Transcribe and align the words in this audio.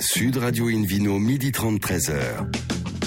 Sud 0.00 0.36
Radio 0.36 0.68
Invino, 0.68 1.18
midi 1.18 1.52
30, 1.52 1.80
13h. 1.80 2.46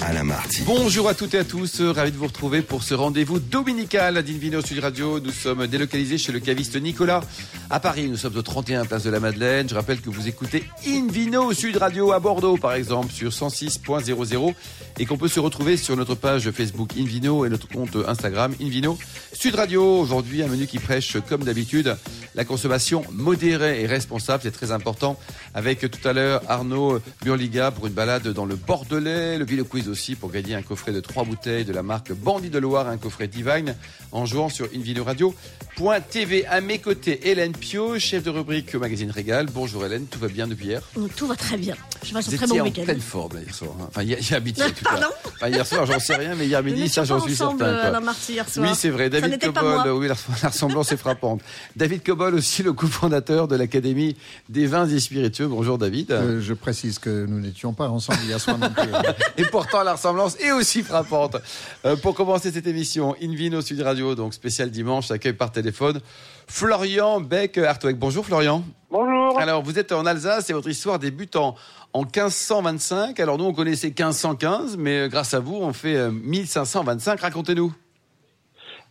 Alain 0.02 0.24
Marty. 0.24 0.62
Bonjour 0.64 1.08
à 1.08 1.14
toutes 1.14 1.34
et 1.34 1.38
à 1.38 1.44
tous, 1.44 1.82
ravi 1.82 2.10
de 2.10 2.16
vous 2.16 2.26
retrouver 2.26 2.62
pour 2.62 2.82
ce 2.82 2.94
rendez-vous 2.94 3.38
dominical 3.38 4.22
d'Invino 4.22 4.62
Sud 4.62 4.78
Radio. 4.78 5.20
Nous 5.20 5.30
sommes 5.30 5.66
délocalisés 5.66 6.16
chez 6.16 6.32
le 6.32 6.40
caviste 6.40 6.80
Nicolas 6.80 7.20
à 7.68 7.80
Paris. 7.80 8.08
Nous 8.08 8.16
sommes 8.16 8.36
au 8.36 8.42
31 8.42 8.86
place 8.86 9.02
de 9.02 9.10
la 9.10 9.20
Madeleine. 9.20 9.68
Je 9.68 9.74
rappelle 9.74 10.00
que 10.00 10.08
vous 10.08 10.26
écoutez 10.26 10.64
Invino 10.86 11.52
Sud 11.52 11.76
Radio 11.76 12.12
à 12.12 12.18
Bordeaux 12.18 12.56
par 12.56 12.72
exemple 12.72 13.12
sur 13.12 13.30
106.00 13.30 14.54
et 14.98 15.06
qu'on 15.06 15.18
peut 15.18 15.28
se 15.28 15.38
retrouver 15.38 15.76
sur 15.76 15.96
notre 15.96 16.14
page 16.14 16.50
Facebook 16.50 16.92
Invino 16.98 17.44
et 17.44 17.50
notre 17.50 17.68
compte 17.68 17.96
Instagram 18.08 18.54
Invino 18.60 18.98
Sud 19.34 19.54
Radio. 19.54 20.00
Aujourd'hui 20.00 20.42
un 20.42 20.48
menu 20.48 20.66
qui 20.66 20.78
prêche 20.78 21.18
comme 21.28 21.44
d'habitude 21.44 21.94
la 22.40 22.46
consommation 22.46 23.04
modérée 23.12 23.82
et 23.82 23.86
responsable. 23.86 24.40
C'est 24.42 24.50
très 24.50 24.72
important 24.72 25.20
avec 25.52 25.80
tout 25.90 26.08
à 26.08 26.14
l'heure 26.14 26.40
Arnaud 26.48 26.98
Burliga 27.22 27.70
pour 27.70 27.86
une 27.86 27.92
balade 27.92 28.28
dans 28.28 28.46
le 28.46 28.56
Bordelais, 28.56 29.36
le 29.36 29.44
Ville 29.44 29.62
Quiz 29.64 29.90
aussi 29.90 30.14
pour 30.14 30.30
gagner 30.30 30.54
un 30.54 30.62
coffret 30.62 30.92
de 30.92 31.00
trois 31.00 31.24
bouteilles 31.24 31.66
de 31.66 31.72
la 31.74 31.82
marque 31.82 32.12
Bandit 32.14 32.48
de 32.48 32.58
Loire, 32.58 32.88
un 32.88 32.96
coffret 32.96 33.28
Divine 33.28 33.76
en 34.10 34.24
jouant 34.24 34.48
sur 34.48 34.66
invinoradio.tv. 34.74 36.46
À 36.46 36.62
mes 36.62 36.78
côtés, 36.78 37.28
Hélène 37.28 37.52
Pio, 37.52 37.98
chef 37.98 38.22
de 38.22 38.30
rubrique 38.30 38.74
au 38.74 38.78
magazine 38.78 39.10
Régal. 39.10 39.46
Bonjour 39.52 39.84
Hélène, 39.84 40.06
tout 40.06 40.18
va 40.18 40.28
bien 40.28 40.46
depuis 40.46 40.68
hier? 40.68 40.80
Tout 41.16 41.26
va 41.26 41.36
très 41.36 41.58
bien. 41.58 41.76
Je 42.02 42.14
passe 42.14 42.32
un 42.32 42.36
très 42.36 42.46
bon 42.46 42.60
en 42.60 42.64
week-end. 42.64 42.84
pleine 42.84 43.00
forme 43.00 43.34
là, 43.34 43.40
hier 43.42 43.54
soir. 43.54 43.72
hein. 43.82 43.86
Enfin, 43.88 44.02
hier, 44.02 44.18
hier 44.18 44.40
midi 44.40 44.62
en. 44.62 44.66
Pardon? 44.82 45.06
Enfin, 45.36 45.48
hier 45.48 45.66
soir, 45.66 45.84
j'en 45.84 46.00
sais 46.00 46.16
rien, 46.16 46.34
mais 46.34 46.46
hier 46.46 46.62
midi, 46.62 46.88
ça 46.88 47.04
j'en 47.04 47.20
suis 47.20 47.36
certain. 47.36 47.90
quoi. 47.90 48.12
Hier 48.30 48.48
soir. 48.48 48.66
Oui, 48.70 48.74
c'est 48.74 48.88
vrai. 48.88 49.10
David 49.10 49.38
Cobol, 49.40 49.90
oui, 49.92 50.08
la, 50.08 50.14
la 50.42 50.48
ressemblance 50.48 50.90
est 50.92 50.96
frappante. 50.96 51.42
David 51.76 52.02
Cobol 52.02 52.29
aussi, 52.34 52.62
le 52.62 52.72
cofondateur 52.72 53.48
de 53.48 53.56
l'Académie 53.56 54.16
des 54.48 54.66
vins 54.66 54.88
et 54.88 55.00
spiritueux. 55.00 55.46
Bonjour 55.46 55.78
David. 55.78 56.12
Euh, 56.12 56.40
je 56.40 56.54
précise 56.54 56.98
que 56.98 57.26
nous 57.26 57.40
n'étions 57.40 57.72
pas 57.72 57.88
ensemble 57.88 58.20
hier 58.26 58.40
soir 58.40 58.58
non 58.58 58.70
plus. 58.70 58.90
Et 59.36 59.44
pourtant, 59.44 59.82
la 59.82 59.94
ressemblance 59.94 60.36
est 60.40 60.52
aussi 60.52 60.82
frappante. 60.82 61.36
Euh, 61.84 61.96
pour 61.96 62.14
commencer 62.14 62.50
cette 62.52 62.66
émission, 62.66 63.14
Invino 63.22 63.60
Sud 63.60 63.80
Radio, 63.82 64.14
donc 64.14 64.34
spécial 64.34 64.70
dimanche, 64.70 65.10
accueil 65.10 65.32
par 65.32 65.52
téléphone, 65.52 66.00
Florian 66.46 67.20
Beck-Hartweg. 67.20 67.96
Bonjour 67.96 68.26
Florian. 68.26 68.64
Bonjour. 68.90 69.38
Alors, 69.38 69.62
vous 69.62 69.78
êtes 69.78 69.92
en 69.92 70.04
Alsace 70.04 70.50
et 70.50 70.52
votre 70.52 70.68
histoire 70.68 70.98
débute 70.98 71.36
en, 71.36 71.54
en 71.92 72.00
1525. 72.00 73.20
Alors, 73.20 73.38
nous, 73.38 73.44
on 73.44 73.52
connaissait 73.52 73.88
1515, 73.88 74.76
mais 74.76 75.02
euh, 75.02 75.08
grâce 75.08 75.32
à 75.32 75.38
vous, 75.38 75.54
on 75.54 75.72
fait 75.72 75.96
euh, 75.96 76.10
1525. 76.10 77.20
Racontez-nous. 77.20 77.72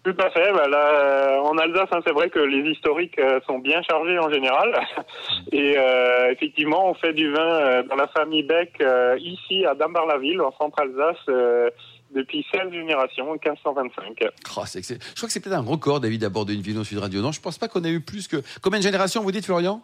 Tout 0.04 0.16
à 0.18 0.30
fait. 0.30 0.52
Bah 0.54 0.68
là, 0.70 0.92
euh, 0.94 1.40
en 1.40 1.58
Alsace, 1.58 1.90
hein, 1.92 2.00
c'est 2.06 2.14
vrai 2.14 2.30
que 2.30 2.40
les 2.40 2.70
historiques 2.70 3.20
euh, 3.20 3.40
sont 3.46 3.60
bien 3.60 3.82
chargés 3.82 4.18
en 4.18 4.30
général. 4.30 4.80
Et 5.52 5.78
euh, 5.78 6.32
effectivement, 6.32 6.90
on 6.90 6.94
fait 6.94 7.14
du 7.14 7.32
vin 7.32 7.84
dans 7.84 7.96
la 7.96 8.08
famille 8.08 8.44
Beck 8.44 8.82
ici 9.20 9.66
à 9.66 9.76
Dambar-la-Ville, 9.76 10.42
en 10.42 10.54
centre-Alsace, 10.58 11.18
euh, 11.28 11.70
depuis 12.16 12.46
16 12.52 12.72
générations, 12.72 13.34
1525. 13.34 14.24
Oh, 14.58 14.62
c'est. 14.66 14.82
Je 14.88 14.96
crois 15.16 15.28
que 15.28 15.34
c'est 15.34 15.42
peut-être 15.42 15.58
un 15.58 15.62
record, 15.62 16.00
David, 16.00 16.22
d'aborder 16.22 16.54
une 16.54 16.62
vidéo 16.62 16.84
Sud 16.84 17.00
Radio. 17.00 17.22
Non, 17.22 17.32
je 17.32 17.42
pense 17.42 17.58
pas 17.58 17.68
qu'on 17.68 17.84
ait 17.84 17.92
eu 17.92 18.02
plus 18.02 18.28
que. 18.28 18.38
Combien 18.62 18.80
de 18.80 18.84
générations 18.84 19.22
vous 19.22 19.32
dites, 19.32 19.46
Florian? 19.46 19.84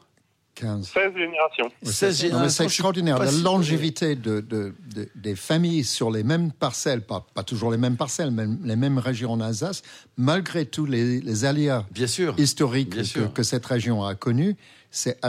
15. 0.55 0.87
16 0.87 1.13
générations. 1.17 1.71
16 1.83 2.31
Non, 2.31 2.39
mais 2.39 2.49
c'est 2.49 2.63
extraordinaire. 2.63 3.19
La 3.19 3.31
longévité 3.31 4.15
de, 4.15 4.39
de- 4.39 4.73
de- 4.95 5.09
des 5.15 5.35
familles 5.35 5.83
sur 5.83 6.09
les 6.11 6.23
mêmes 6.23 6.51
parcelles, 6.51 7.01
pas, 7.01 7.25
pas 7.33 7.43
toujours 7.43 7.71
les 7.71 7.77
mêmes 7.77 7.97
parcelles, 7.97 8.31
mais 8.31 8.45
les 8.63 8.75
mêmes 8.77 8.97
régions 8.97 9.31
en 9.33 9.41
Alsace, 9.41 9.81
malgré 10.17 10.65
tous 10.65 10.85
les, 10.85 11.19
les 11.19 11.45
aléas 11.45 11.85
Bien 11.91 12.07
sûr. 12.07 12.33
historiques 12.37 12.89
Bien 12.91 13.01
que, 13.01 13.07
sûr. 13.07 13.33
que 13.33 13.43
cette 13.43 13.65
région 13.65 14.03
a 14.05 14.15
connus, 14.15 14.55
c'est 14.91 15.19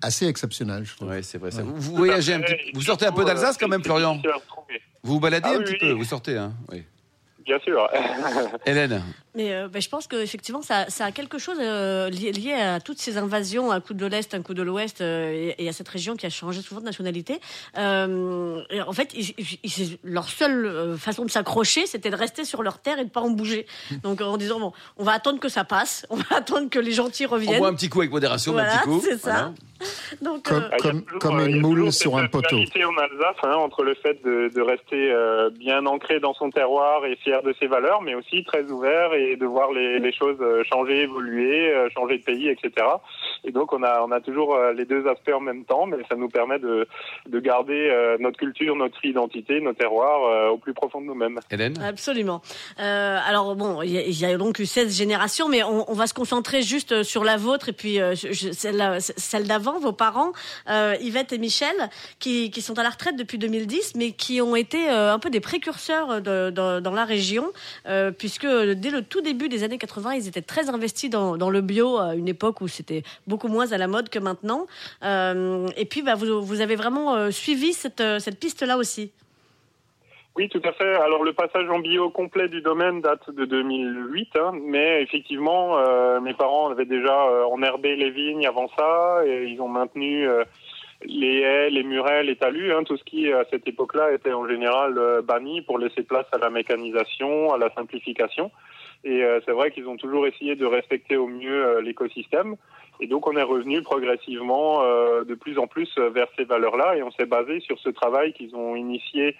assez 0.00 0.26
exceptionnel, 0.26 0.84
je 0.84 0.96
trouve. 0.96 1.10
Oui, 1.10 1.22
c'est 1.22 1.38
vrai. 1.38 1.50
Vous, 1.50 1.74
vous 1.76 1.94
voyagez 1.96 2.32
un 2.34 2.40
petit 2.40 2.56
Vous 2.74 2.80
sortez 2.82 3.06
un 3.06 3.12
peu 3.12 3.24
d'Alsace 3.24 3.58
quand 3.58 3.68
même, 3.68 3.84
Florian. 3.84 4.20
Vous 5.02 5.14
vous 5.14 5.20
baladez 5.20 5.48
Ah 5.52 5.56
un 5.56 5.58
oui, 5.58 5.64
petit 5.64 5.72
oui. 5.72 5.78
peu 5.80 5.92
Vous 5.92 6.04
sortez, 6.04 6.36
hein 6.38 6.52
Oui. 6.70 6.82
Bien 7.44 7.58
sûr. 7.58 7.88
Hélène 8.64 9.02
Mais 9.34 9.52
euh, 9.54 9.68
ben, 9.68 9.80
je 9.80 9.88
pense 9.88 10.06
qu'effectivement, 10.06 10.60
ça, 10.60 10.90
ça 10.90 11.06
a 11.06 11.10
quelque 11.12 11.38
chose 11.38 11.56
euh, 11.60 12.10
lié, 12.10 12.32
lié 12.32 12.52
à 12.52 12.80
toutes 12.80 12.98
ces 12.98 13.16
invasions, 13.16 13.72
un 13.72 13.80
coup 13.80 13.94
de 13.94 14.04
l'Est, 14.04 14.34
un 14.34 14.42
coup 14.42 14.52
de 14.52 14.62
l'Ouest, 14.62 15.00
euh, 15.00 15.30
et, 15.58 15.64
et 15.64 15.68
à 15.68 15.72
cette 15.72 15.88
région 15.88 16.16
qui 16.16 16.26
a 16.26 16.30
changé 16.30 16.60
souvent 16.60 16.80
de 16.80 16.86
nationalité. 16.86 17.40
Euh, 17.78 18.60
et 18.70 18.82
en 18.82 18.92
fait, 18.92 19.10
ils- 19.14 19.34
ils- 19.38 19.58
ils- 19.64 19.98
leur 20.04 20.28
seule 20.28 20.96
façon 20.98 21.24
de 21.24 21.30
s'accrocher, 21.30 21.86
c'était 21.86 22.10
de 22.10 22.16
rester 22.16 22.44
sur 22.44 22.62
leur 22.62 22.78
terre 22.78 22.98
et 22.98 23.04
de 23.04 23.10
pas 23.10 23.20
en 23.20 23.30
bouger. 23.30 23.66
Donc 24.02 24.20
en 24.20 24.36
disant, 24.36 24.60
bon, 24.60 24.72
on 24.98 25.04
va 25.04 25.12
attendre 25.12 25.40
que 25.40 25.48
ça 25.48 25.64
passe, 25.64 26.06
on 26.10 26.16
va 26.16 26.24
attendre 26.36 26.68
que 26.70 26.78
les 26.78 26.92
gentils 26.92 27.26
On 27.26 27.30
reviennent. 27.30 27.58
boit 27.58 27.68
un 27.68 27.74
petit 27.74 27.88
coup 27.88 28.00
avec 28.00 28.12
modération, 28.12 28.56
un 28.58 28.64
petit 28.64 28.84
coup. 28.84 29.00
c'est 29.02 29.18
ça. 29.18 29.30
Voilà. 29.30 29.52
Donc, 30.22 30.44
Comme- 30.44 30.68
comme- 30.80 31.02
toujours, 31.02 31.18
comme 31.18 31.40
une 31.40 31.48
il 31.48 31.56
y 31.56 31.58
a 31.58 31.62
moule 31.62 31.92
sur 31.92 32.16
un 32.16 32.28
poteau. 32.28 32.56
en 32.56 32.60
Alsace, 32.98 33.36
hein, 33.42 33.54
entre 33.56 33.82
le 33.82 33.94
fait 33.94 34.22
de, 34.24 34.48
de 34.54 34.60
rester 34.60 35.10
euh, 35.12 35.50
bien 35.50 35.84
ancré 35.86 36.20
dans 36.20 36.34
son 36.34 36.50
terroir 36.50 37.04
et 37.04 37.16
fier 37.16 37.42
de 37.42 37.52
ses 37.58 37.66
valeurs, 37.66 38.00
mais 38.00 38.14
aussi 38.14 38.44
très 38.44 38.62
ouvert 38.70 39.12
et 39.14 39.21
de 39.36 39.46
voir 39.46 39.72
les, 39.72 39.98
les 39.98 40.12
choses 40.12 40.36
euh, 40.40 40.62
changer, 40.70 41.02
évoluer, 41.02 41.72
euh, 41.72 41.88
changer 41.94 42.18
de 42.18 42.22
pays, 42.24 42.48
etc. 42.48 42.70
Et 43.44 43.50
donc 43.52 43.72
on 43.72 43.82
a 43.82 44.02
on 44.06 44.10
a 44.12 44.20
toujours 44.20 44.54
euh, 44.54 44.72
les 44.72 44.84
deux 44.84 45.06
aspects 45.08 45.32
en 45.34 45.40
même 45.40 45.64
temps, 45.64 45.86
mais 45.86 45.98
ça 46.08 46.16
nous 46.16 46.28
permet 46.28 46.58
de 46.58 46.86
de 47.28 47.38
garder 47.40 47.80
notre 48.20 48.38
culture, 48.38 48.74
notre 48.76 49.04
identité, 49.04 49.60
nos 49.60 49.72
terroirs 49.72 50.52
au 50.52 50.58
plus 50.58 50.74
profond 50.74 51.00
de 51.00 51.06
nous-mêmes. 51.06 51.38
Hélène? 51.50 51.74
Absolument. 51.82 52.42
Euh, 52.80 53.18
alors 53.26 53.54
bon, 53.56 53.82
il 53.82 53.90
y, 53.90 53.98
a- 53.98 54.02
il 54.02 54.18
y 54.20 54.24
a 54.24 54.36
donc 54.36 54.58
eu 54.58 54.66
16 54.66 54.96
générations, 54.96 55.48
mais 55.48 55.62
on, 55.62 55.90
on 55.90 55.94
va 55.94 56.06
se 56.06 56.14
concentrer 56.14 56.62
juste 56.62 57.02
sur 57.02 57.24
la 57.24 57.36
vôtre 57.36 57.68
et 57.68 57.72
puis 57.72 58.00
euh, 58.00 58.14
je- 58.14 58.52
celle, 58.52 58.98
celle 59.00 59.46
d'avant, 59.46 59.78
vos 59.78 59.92
parents, 59.92 60.32
euh, 60.70 60.94
Yvette 61.00 61.32
et 61.32 61.38
Michel, 61.38 61.74
qui, 62.18 62.50
qui 62.50 62.60
sont 62.62 62.78
à 62.78 62.82
la 62.82 62.90
retraite 62.90 63.16
depuis 63.16 63.38
2010, 63.38 63.94
mais 63.96 64.12
qui 64.12 64.40
ont 64.40 64.56
été 64.56 64.90
euh, 64.90 65.12
un 65.12 65.18
peu 65.18 65.30
des 65.30 65.40
précurseurs 65.40 66.20
de- 66.22 66.50
de- 66.50 66.80
dans 66.80 66.92
la 66.92 67.04
région, 67.04 67.46
euh, 67.86 68.10
puisque 68.10 68.46
dès 68.46 68.90
le 68.90 69.02
tout 69.12 69.20
début 69.20 69.50
des 69.50 69.62
années 69.62 69.76
80, 69.76 70.14
ils 70.14 70.26
étaient 70.26 70.40
très 70.40 70.70
investis 70.70 71.10
dans, 71.10 71.50
le 71.50 71.60
bio, 71.60 71.98
à 71.98 72.14
une 72.14 72.28
époque 72.28 72.62
où 72.62 72.68
c'était 72.68 73.02
beaucoup 73.26 73.48
moins 73.48 73.70
à 73.70 73.76
la 73.76 73.86
mode 73.86 74.08
que 74.08 74.18
maintenant. 74.18 74.66
Euh, 75.04 75.68
et 75.76 75.84
puis, 75.84 76.00
bah, 76.00 76.14
vous, 76.14 76.60
avez 76.62 76.76
vraiment 76.76 77.14
euh, 77.14 77.30
suivi 77.30 77.74
cette, 77.74 78.00
euh, 78.00 78.18
piste-là 78.40 78.78
aussi. 78.78 79.12
Oui, 80.34 80.48
tout 80.48 80.62
à 80.64 80.72
fait. 80.72 80.94
Alors 80.94 81.24
le 81.24 81.34
passage 81.34 81.68
en 81.68 81.80
bio 81.80 82.08
complet 82.08 82.48
du 82.48 82.62
domaine 82.62 83.02
date 83.02 83.28
de 83.28 83.44
2008, 83.44 84.30
hein, 84.36 84.52
mais 84.64 85.02
effectivement, 85.02 85.76
euh, 85.76 86.20
mes 86.20 86.32
parents 86.32 86.70
avaient 86.70 86.86
déjà 86.86 87.26
euh, 87.26 87.44
enherbé 87.44 87.96
les 87.96 88.10
vignes 88.10 88.46
avant 88.46 88.68
ça, 88.74 89.20
et 89.26 89.44
ils 89.44 89.60
ont 89.60 89.68
maintenu 89.68 90.26
euh, 90.26 90.44
les 91.04 91.40
haies, 91.40 91.70
les 91.70 91.82
murets, 91.82 92.22
les 92.22 92.36
talus, 92.36 92.72
hein, 92.72 92.84
tout 92.84 92.96
ce 92.96 93.04
qui 93.04 93.30
à 93.32 93.44
cette 93.50 93.66
époque-là 93.66 94.12
était 94.12 94.32
en 94.32 94.48
général 94.48 94.96
euh, 94.96 95.22
banni 95.22 95.62
pour 95.62 95.78
laisser 95.78 96.02
place 96.02 96.26
à 96.32 96.38
la 96.38 96.50
mécanisation, 96.50 97.52
à 97.52 97.58
la 97.58 97.70
simplification. 97.74 98.50
Et 99.04 99.24
euh, 99.24 99.40
c'est 99.44 99.52
vrai 99.52 99.70
qu'ils 99.70 99.88
ont 99.88 99.96
toujours 99.96 100.26
essayé 100.26 100.54
de 100.54 100.66
respecter 100.66 101.16
au 101.16 101.26
mieux 101.26 101.66
euh, 101.66 101.80
l'écosystème. 101.80 102.56
Et 103.02 103.08
donc 103.08 103.26
on 103.26 103.36
est 103.36 103.42
revenu 103.42 103.82
progressivement 103.82 104.82
euh, 104.82 105.24
de 105.24 105.34
plus 105.34 105.58
en 105.58 105.66
plus 105.66 105.92
euh, 105.98 106.10
vers 106.10 106.28
ces 106.36 106.44
valeurs-là, 106.44 106.96
et 106.96 107.02
on 107.02 107.10
s'est 107.10 107.26
basé 107.26 107.58
sur 107.58 107.76
ce 107.80 107.88
travail 107.88 108.32
qu'ils 108.32 108.54
ont 108.54 108.76
initié 108.76 109.34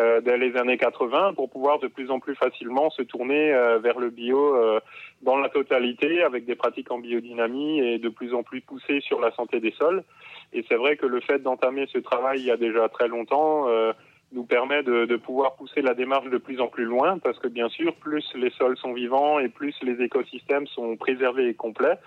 euh, 0.00 0.20
dès 0.20 0.36
les 0.36 0.56
années 0.56 0.76
80 0.76 1.34
pour 1.34 1.48
pouvoir 1.48 1.78
de 1.78 1.86
plus 1.86 2.10
en 2.10 2.18
plus 2.18 2.34
facilement 2.34 2.90
se 2.90 3.02
tourner 3.02 3.52
vers 3.80 4.00
le 4.00 4.10
bio 4.10 4.56
dans 5.22 5.36
la 5.36 5.48
totalité 5.48 6.22
avec 6.22 6.44
des 6.44 6.56
pratiques 6.56 6.90
en 6.90 6.98
biodynamie 6.98 7.78
et 7.78 7.98
de 7.98 8.08
plus 8.08 8.34
en 8.34 8.42
plus 8.42 8.60
poussées 8.60 9.00
sur 9.00 9.20
la 9.20 9.30
santé 9.32 9.60
des 9.60 9.72
sols. 9.78 10.02
Et 10.52 10.64
c'est 10.68 10.74
vrai 10.74 10.96
que 10.96 11.06
le 11.06 11.20
fait 11.20 11.38
d'entamer 11.38 11.86
ce 11.92 11.98
travail 11.98 12.40
il 12.40 12.46
y 12.46 12.50
a 12.50 12.56
déjà 12.56 12.88
très 12.88 13.06
longtemps 13.06 13.68
nous 14.34 14.44
permet 14.44 14.82
de, 14.82 15.16
pouvoir 15.16 15.54
pousser 15.54 15.80
la 15.80 15.94
démarche 15.94 16.28
de 16.28 16.38
plus 16.38 16.60
en 16.60 16.66
plus 16.66 16.84
loin 16.84 17.18
parce 17.18 17.38
que 17.38 17.48
bien 17.48 17.68
sûr 17.68 17.94
plus 17.94 18.24
les 18.34 18.50
sols 18.50 18.76
sont 18.78 18.92
vivants 18.92 19.38
et 19.38 19.48
plus 19.48 19.74
les 19.82 20.02
écosystèmes 20.04 20.66
sont 20.66 20.96
préservés 20.96 21.48
et 21.48 21.54
complets 21.54 21.98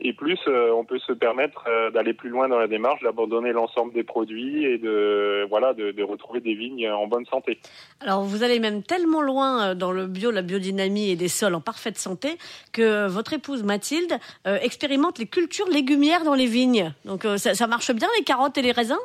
et 0.00 0.12
plus 0.12 0.38
euh, 0.48 0.72
on 0.72 0.84
peut 0.84 0.98
se 0.98 1.12
permettre 1.12 1.64
euh, 1.68 1.90
d'aller 1.90 2.12
plus 2.12 2.28
loin 2.28 2.48
dans 2.48 2.58
la 2.58 2.66
démarche, 2.66 3.02
d'abandonner 3.02 3.52
l'ensemble 3.52 3.92
des 3.94 4.02
produits 4.02 4.64
et 4.64 4.78
de 4.78 5.46
voilà 5.48 5.72
de, 5.74 6.02
retrouver 6.02 6.40
des 6.40 6.54
vignes 6.54 6.88
en 6.90 7.06
bonne 7.06 7.26
santé. 7.26 7.58
Alors 8.00 8.22
vous 8.22 8.42
allez 8.42 8.60
même 8.60 8.82
tellement 8.82 9.22
loin 9.22 9.70
euh, 9.70 9.74
dans 9.74 9.92
le 9.92 10.06
bio, 10.06 10.30
la 10.30 10.42
biodynamie 10.42 11.10
et 11.10 11.16
des 11.16 11.28
sols 11.28 11.54
en 11.54 11.60
parfaite 11.60 11.98
santé 11.98 12.36
que 12.72 13.06
votre 13.06 13.32
épouse 13.32 13.62
Mathilde 13.62 14.18
expérimente 14.44 15.18
les 15.18 15.26
cultures 15.26 15.68
légumières 15.68 16.24
dans 16.24 16.34
les 16.34 16.46
vignes. 16.46 16.92
Donc 17.04 17.26
ça 17.36 17.66
marche 17.66 17.92
bien 17.92 18.08
les 18.18 18.24
carottes 18.24 18.58
et 18.58 18.62
les 18.62 18.72
raisins? 18.72 18.96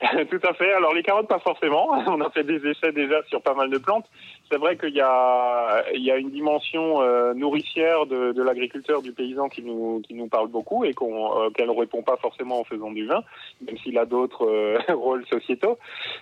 Tout 0.30 0.40
à 0.48 0.54
fait. 0.54 0.72
Alors 0.72 0.94
les 0.94 1.02
carottes, 1.02 1.28
pas 1.28 1.38
forcément. 1.40 1.90
On 2.06 2.20
a 2.22 2.30
fait 2.30 2.44
des 2.44 2.66
essais 2.66 2.92
déjà 2.92 3.22
sur 3.24 3.42
pas 3.42 3.54
mal 3.54 3.68
de 3.70 3.78
plantes. 3.78 4.06
C'est 4.50 4.58
vrai 4.58 4.76
qu'il 4.76 4.94
y 4.94 5.00
a, 5.00 5.84
il 5.94 6.02
y 6.02 6.10
a 6.10 6.16
une 6.16 6.30
dimension 6.30 7.00
euh, 7.02 7.34
nourricière 7.34 8.06
de, 8.06 8.32
de 8.32 8.42
l'agriculteur, 8.42 9.02
du 9.02 9.12
paysan 9.12 9.48
qui 9.48 9.62
nous, 9.62 10.00
qui 10.00 10.14
nous 10.14 10.26
parle 10.26 10.48
beaucoup 10.48 10.84
et 10.84 10.92
qu'on, 10.94 11.40
euh, 11.42 11.50
qu'elle 11.50 11.68
ne 11.68 11.78
répond 11.78 12.02
pas 12.02 12.16
forcément 12.16 12.60
en 12.60 12.64
faisant 12.64 12.90
du 12.90 13.06
vin, 13.06 13.22
même 13.64 13.76
s'il 13.78 13.96
a 13.98 14.06
d'autres 14.06 14.46
euh, 14.48 14.78
rôles 14.94 15.24
sociétaux. 15.26 15.78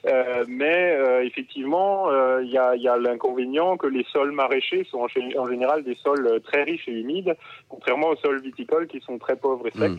Euh, 0.06 0.44
mais 0.48 0.92
euh, 0.92 1.24
effectivement, 1.24 2.10
euh, 2.10 2.42
il 2.42 2.50
y 2.50 2.58
a, 2.58 2.74
il 2.74 2.82
y 2.82 2.88
a 2.88 2.96
l'inconvénient 2.98 3.76
que 3.76 3.86
les 3.86 4.04
sols 4.12 4.32
maraîchers 4.32 4.84
sont 4.90 4.98
en, 4.98 5.06
gé- 5.06 5.38
en 5.38 5.46
général 5.46 5.84
des 5.84 5.94
sols 5.94 6.40
très 6.42 6.64
riches 6.64 6.86
et 6.88 6.92
humides, 6.92 7.36
contrairement 7.68 8.08
aux 8.08 8.16
sols 8.16 8.42
viticoles 8.42 8.88
qui 8.88 9.00
sont 9.00 9.18
très 9.18 9.36
pauvres 9.36 9.66
et 9.68 9.70
secs. 9.70 9.88
Mm. 9.90 9.98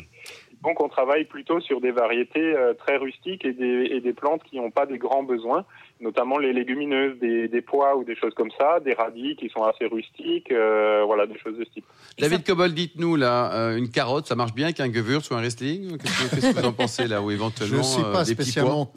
Donc 0.64 0.84
on 0.84 0.90
travaille 0.90 1.26
plutôt 1.26 1.62
sur 1.62 1.80
des 1.80 1.92
variétés 1.92 2.56
euh, 2.56 2.74
très 2.74 2.98
rustiques 2.98 3.46
et 3.46 3.54
des, 3.54 3.90
et 3.92 4.02
des 4.02 4.14
plantes 4.14 4.44
qui 4.44 4.58
n'ont 4.58 4.72
pas 4.72 4.86
des 4.86 4.98
grands 4.98 5.24
besoins, 5.24 5.66
notamment 6.02 6.38
les 6.38 6.52
légumineuses, 6.54 7.18
des, 7.20 7.48
des 7.48 7.62
pois 7.62 7.96
ou 7.96 8.04
des 8.04 8.16
choses 8.16 8.34
comme 8.34 8.52
ça, 8.58 8.80
des 8.80 8.94
radis 8.94 9.36
qui 9.38 9.50
sont 9.50 9.64
assez 9.64 9.86
rustiques, 9.86 10.52
euh, 10.52 11.04
voilà, 11.06 11.28
des 11.28 11.38
choses 11.38 11.58
de 11.58 11.64
ce 11.64 11.70
type. 11.70 11.86
David 12.18 12.46
Cobol, 12.46 12.74
dites-nous 12.74 13.16
là, 13.16 13.54
euh, 13.54 13.78
une 13.78 13.90
carotte, 13.90 14.28
ça 14.28 14.36
marche 14.36 14.54
bien 14.54 14.66
avec 14.66 14.80
un 14.80 14.92
Gewürz 14.92 15.30
ou 15.32 15.36
un 15.36 15.40
Riesling? 15.40 15.98
Qu'est-ce 15.98 16.52
que, 16.54 16.60
vous 16.60 16.66
en 16.66 16.74
pensez 16.74 17.08
là 17.08 17.22
Ou 17.22 17.30
Je 17.30 17.36
éventuellement 17.36 17.78
ne 17.78 17.84
suis 17.84 18.04
euh, 18.04 18.12
pas 18.12 18.24
des 18.24 18.36
petits 18.36 18.52
spécialement 18.52 18.92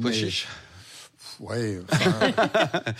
mais 0.00 0.12
ouais. 1.40 1.80
enfin, 1.92 2.10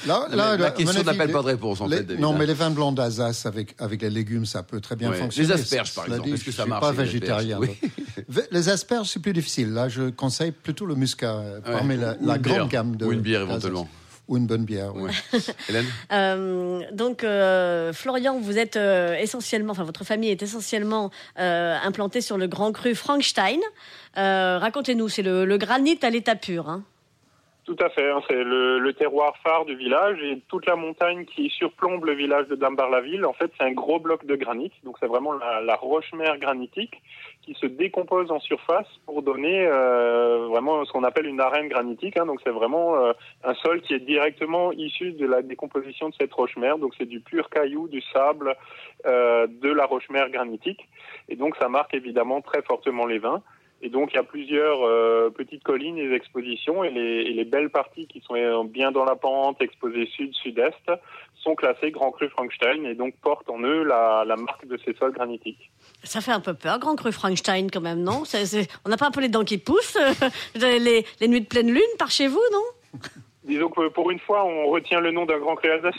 là, 0.06 0.26
Non, 0.30 0.36
là, 0.36 0.56
La 0.58 0.70
question 0.72 1.02
n'appelle 1.02 1.26
les- 1.28 1.32
pas 1.32 1.42
de 1.42 1.46
réponse 1.46 1.80
en 1.80 1.86
les- 1.86 1.98
fait, 1.98 2.02
David. 2.04 2.20
non, 2.20 2.32
hein. 2.32 2.36
mais 2.38 2.46
les 2.46 2.54
vins 2.54 2.70
blancs 2.70 2.94
d'Alsace 2.96 3.46
avec, 3.46 3.74
avec 3.78 4.02
les 4.02 4.10
légumes, 4.10 4.46
ça 4.46 4.62
peut 4.62 4.80
très 4.80 4.96
bien 4.96 5.10
Ouais. 5.10 5.16
fonctionner. 5.18 5.48
Les 5.48 5.54
asperges, 5.54 5.94
par 5.94 6.06
exemple, 6.06 6.28
est-ce 6.30 6.44
que 6.44 6.50
je 6.50 6.56
ça 6.56 6.62
suis 6.62 6.70
marche 6.70 6.80
pas 6.82 6.88
avec 6.88 7.12
les 7.12 7.16
asperges? 7.16 7.44
végétarien. 7.46 7.58
Oui. 7.60 8.36
Les 8.50 8.68
asperges, 8.68 9.08
c'est 9.08 9.20
plus 9.20 9.32
difficile. 9.32 9.72
Là, 9.72 9.88
je 9.88 10.10
conseille 10.10 10.52
plutôt 10.52 10.86
le 10.86 10.94
muscat 10.94 11.34
euh, 11.36 11.56
Ouais. 11.60 11.72
parmi 11.72 11.96
la, 11.96 12.14
Ou 12.20 12.26
la 12.26 12.36
une 12.36 12.42
grande 12.42 12.56
bière. 12.56 12.68
gamme 12.68 12.96
de. 12.96 13.04
Ou 13.06 13.12
une 13.12 13.20
bière, 13.20 13.42
éventuellement. 13.42 13.88
Ou 14.28 14.36
une 14.36 14.46
bonne 14.46 14.64
bière. 14.64 14.94
oui. 14.94 15.10
Ouais. 15.32 15.38
Hélène 15.68 15.86
Euh, 16.12 16.82
donc, 16.92 17.24
euh, 17.24 17.92
Florian, 17.92 18.38
vous 18.40 18.58
êtes 18.58 18.76
euh, 18.76 19.16
essentiellement, 19.16 19.72
enfin, 19.72 19.82
votre 19.82 20.04
famille 20.04 20.30
est 20.30 20.40
essentiellement 20.42 21.10
euh, 21.40 21.76
implantée 21.82 22.20
sur 22.20 22.38
le 22.38 22.46
grand 22.46 22.70
cru 22.70 22.94
Frankenstein. 22.94 23.58
Euh, 24.18 24.58
Racontez-nous, 24.60 25.08
c'est 25.08 25.22
le, 25.22 25.44
le 25.44 25.58
granit 25.58 25.98
à 26.02 26.10
l'état 26.10 26.36
pur. 26.36 26.68
Hein. 26.68 26.84
Tout 27.70 27.84
à 27.84 27.88
fait, 27.88 28.10
hein, 28.10 28.20
c'est 28.28 28.42
le, 28.42 28.92
terroir 28.94 29.36
phare 29.44 29.64
du 29.64 29.76
village 29.76 30.20
et 30.24 30.40
toute 30.48 30.66
la 30.66 30.74
montagne 30.74 31.24
qui 31.24 31.48
surplombe 31.50 32.04
le 32.04 32.14
village 32.14 32.48
de 32.48 32.56
Dambar-la-Ville. 32.56 33.24
En 33.24 33.32
fait, 33.32 33.48
c'est 33.56 33.64
un 33.64 33.70
gros 33.70 34.00
bloc 34.00 34.26
de 34.26 34.34
granit, 34.34 34.72
donc 34.82 34.96
c'est 34.98 35.06
vraiment 35.06 35.34
la, 35.34 35.76
roche-mère 35.76 36.36
granitique 36.38 37.00
qui 37.42 37.54
se 37.54 37.66
décompose 37.66 38.32
en 38.32 38.40
surface 38.40 38.88
pour 39.06 39.22
donner 39.22 39.68
euh, 39.68 40.48
vraiment 40.50 40.84
ce 40.84 40.90
qu'on 40.90 41.04
appelle 41.04 41.26
une 41.26 41.40
arène 41.40 41.68
granitique. 41.68 42.16
hein. 42.16 42.26
donc 42.26 42.40
c'est 42.42 42.50
vraiment 42.50 42.96
euh, 42.96 43.12
un 43.44 43.54
sol 43.54 43.82
qui 43.82 43.94
est 43.94 44.00
directement 44.00 44.72
issu 44.72 45.12
de 45.12 45.26
la 45.26 45.40
décomposition 45.40 46.08
de 46.08 46.14
cette 46.18 46.32
roche-mère. 46.32 46.76
Donc 46.76 46.94
c'est 46.98 47.06
du 47.06 47.20
pur 47.20 47.48
caillou, 47.50 47.86
du 47.86 48.02
sable, 48.12 48.56
euh, 49.06 49.46
de 49.46 49.70
la 49.70 49.86
roche-mère 49.86 50.28
granitique. 50.30 50.88
Et 51.28 51.36
donc 51.36 51.54
ça 51.60 51.68
marque 51.68 51.94
évidemment 51.94 52.40
très 52.40 52.62
fortement 52.62 53.06
les 53.06 53.20
vins. 53.20 53.44
Et 53.82 53.88
donc, 53.88 54.10
il 54.12 54.16
y 54.16 54.18
a 54.18 54.22
plusieurs 54.22 54.82
euh, 54.82 55.30
petites 55.30 55.62
collines 55.62 55.96
et 55.96 56.12
expositions, 56.12 56.84
et 56.84 56.90
les, 56.90 57.44
belles 57.44 57.70
parties 57.70 58.06
qui 58.06 58.20
sont 58.20 58.64
bien 58.64 58.92
dans 58.92 59.04
la 59.04 59.16
pente, 59.16 59.60
exposées 59.62 60.06
sud-sud-est, 60.06 60.90
sont 61.42 61.54
classées 61.54 61.90
Grand 61.90 62.10
Cru 62.10 62.28
Frankenstein, 62.28 62.84
et 62.84 62.94
donc 62.94 63.14
portent 63.22 63.48
en 63.48 63.60
eux 63.62 63.82
la, 63.82 64.24
marque 64.36 64.66
de 64.66 64.78
ces 64.84 64.92
sols 64.94 65.12
granitiques. 65.12 65.70
Ça 66.02 66.20
fait 66.20 66.32
un 66.32 66.40
peu 66.40 66.52
peur, 66.52 66.78
grand 66.78 66.96
cru 66.96 67.10
Frankenstein, 67.10 67.70
quand 67.70 67.80
même, 67.80 68.02
non? 68.02 68.24
On 68.84 68.88
n'a 68.88 68.96
pas 68.98 69.06
un 69.06 69.10
peu 69.10 69.20
les 69.22 69.28
dents 69.28 69.44
qui 69.44 69.58
poussent 69.58 69.98
les 70.54 71.28
nuits 71.28 71.40
de 71.40 71.46
pleine 71.46 71.72
lune 71.72 71.82
par 71.98 72.10
chez 72.10 72.28
vous, 72.28 72.42
non? 72.52 73.00
Disons 73.50 73.68
que 73.68 73.88
pour 73.88 74.10
une 74.10 74.18
fois, 74.20 74.44
on 74.44 74.68
retient 74.70 75.00
le 75.00 75.10
nom 75.10 75.26
d'un 75.26 75.38
Grand 75.38 75.56
tendance 75.56 75.94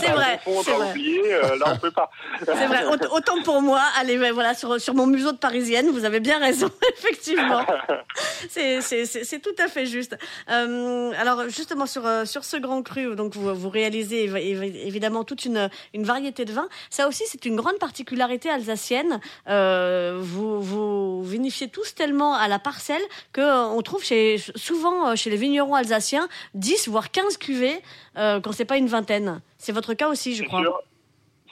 C'est 0.00 0.10
vrai, 0.10 0.40
c'est 0.44 0.72
vrai. 0.72 0.90
oublier. 0.90 1.34
euh, 1.34 1.56
là, 1.58 1.66
on 1.74 1.76
peut 1.78 1.90
pas. 1.92 2.10
C'est 2.44 2.66
vrai, 2.66 2.84
aut- 2.86 3.14
autant 3.16 3.40
pour 3.44 3.62
moi. 3.62 3.80
Allez, 3.98 4.18
ben 4.18 4.32
voilà, 4.32 4.54
sur, 4.54 4.80
sur 4.80 4.94
mon 4.94 5.06
museau 5.06 5.32
de 5.32 5.36
parisienne, 5.38 5.90
vous 5.90 6.04
avez 6.04 6.20
bien 6.20 6.38
raison, 6.38 6.68
effectivement. 6.98 7.64
C'est- 8.48 9.40
tout 9.42 9.54
à 9.58 9.68
fait 9.68 9.86
juste. 9.86 10.16
Euh, 10.50 11.12
alors, 11.18 11.48
justement, 11.48 11.86
sur, 11.86 12.06
euh, 12.06 12.24
sur 12.24 12.44
ce 12.44 12.56
grand 12.56 12.82
cru, 12.82 13.14
donc 13.14 13.34
vous, 13.34 13.54
vous 13.54 13.68
réalisez 13.68 14.26
év- 14.28 14.34
év- 14.38 14.86
évidemment 14.86 15.24
toute 15.24 15.44
une, 15.44 15.68
une 15.92 16.04
variété 16.04 16.44
de 16.44 16.52
vins. 16.52 16.68
Ça 16.90 17.08
aussi, 17.08 17.24
c'est 17.26 17.44
une 17.44 17.56
grande 17.56 17.78
particularité 17.78 18.50
alsacienne. 18.50 19.20
Euh, 19.48 20.18
vous, 20.20 20.60
vous 20.60 21.22
vinifiez 21.22 21.68
tous 21.68 21.94
tellement 21.94 22.34
à 22.34 22.48
la 22.48 22.58
parcelle 22.58 23.02
que 23.32 23.40
euh, 23.40 23.64
on 23.66 23.82
trouve 23.82 24.02
chez, 24.04 24.38
souvent 24.56 25.14
chez 25.16 25.30
les 25.30 25.36
vignerons 25.36 25.74
alsaciens 25.74 26.23
10 26.54 26.88
voire 26.88 27.10
15 27.10 27.36
cuvées 27.36 27.80
euh, 28.16 28.40
quand 28.40 28.52
c'est 28.52 28.64
pas 28.64 28.76
une 28.76 28.88
vingtaine. 28.88 29.40
C'est 29.58 29.72
votre 29.72 29.94
cas 29.94 30.08
aussi, 30.08 30.34
je 30.34 30.44
crois. 30.44 30.60
sûr. 30.60 30.80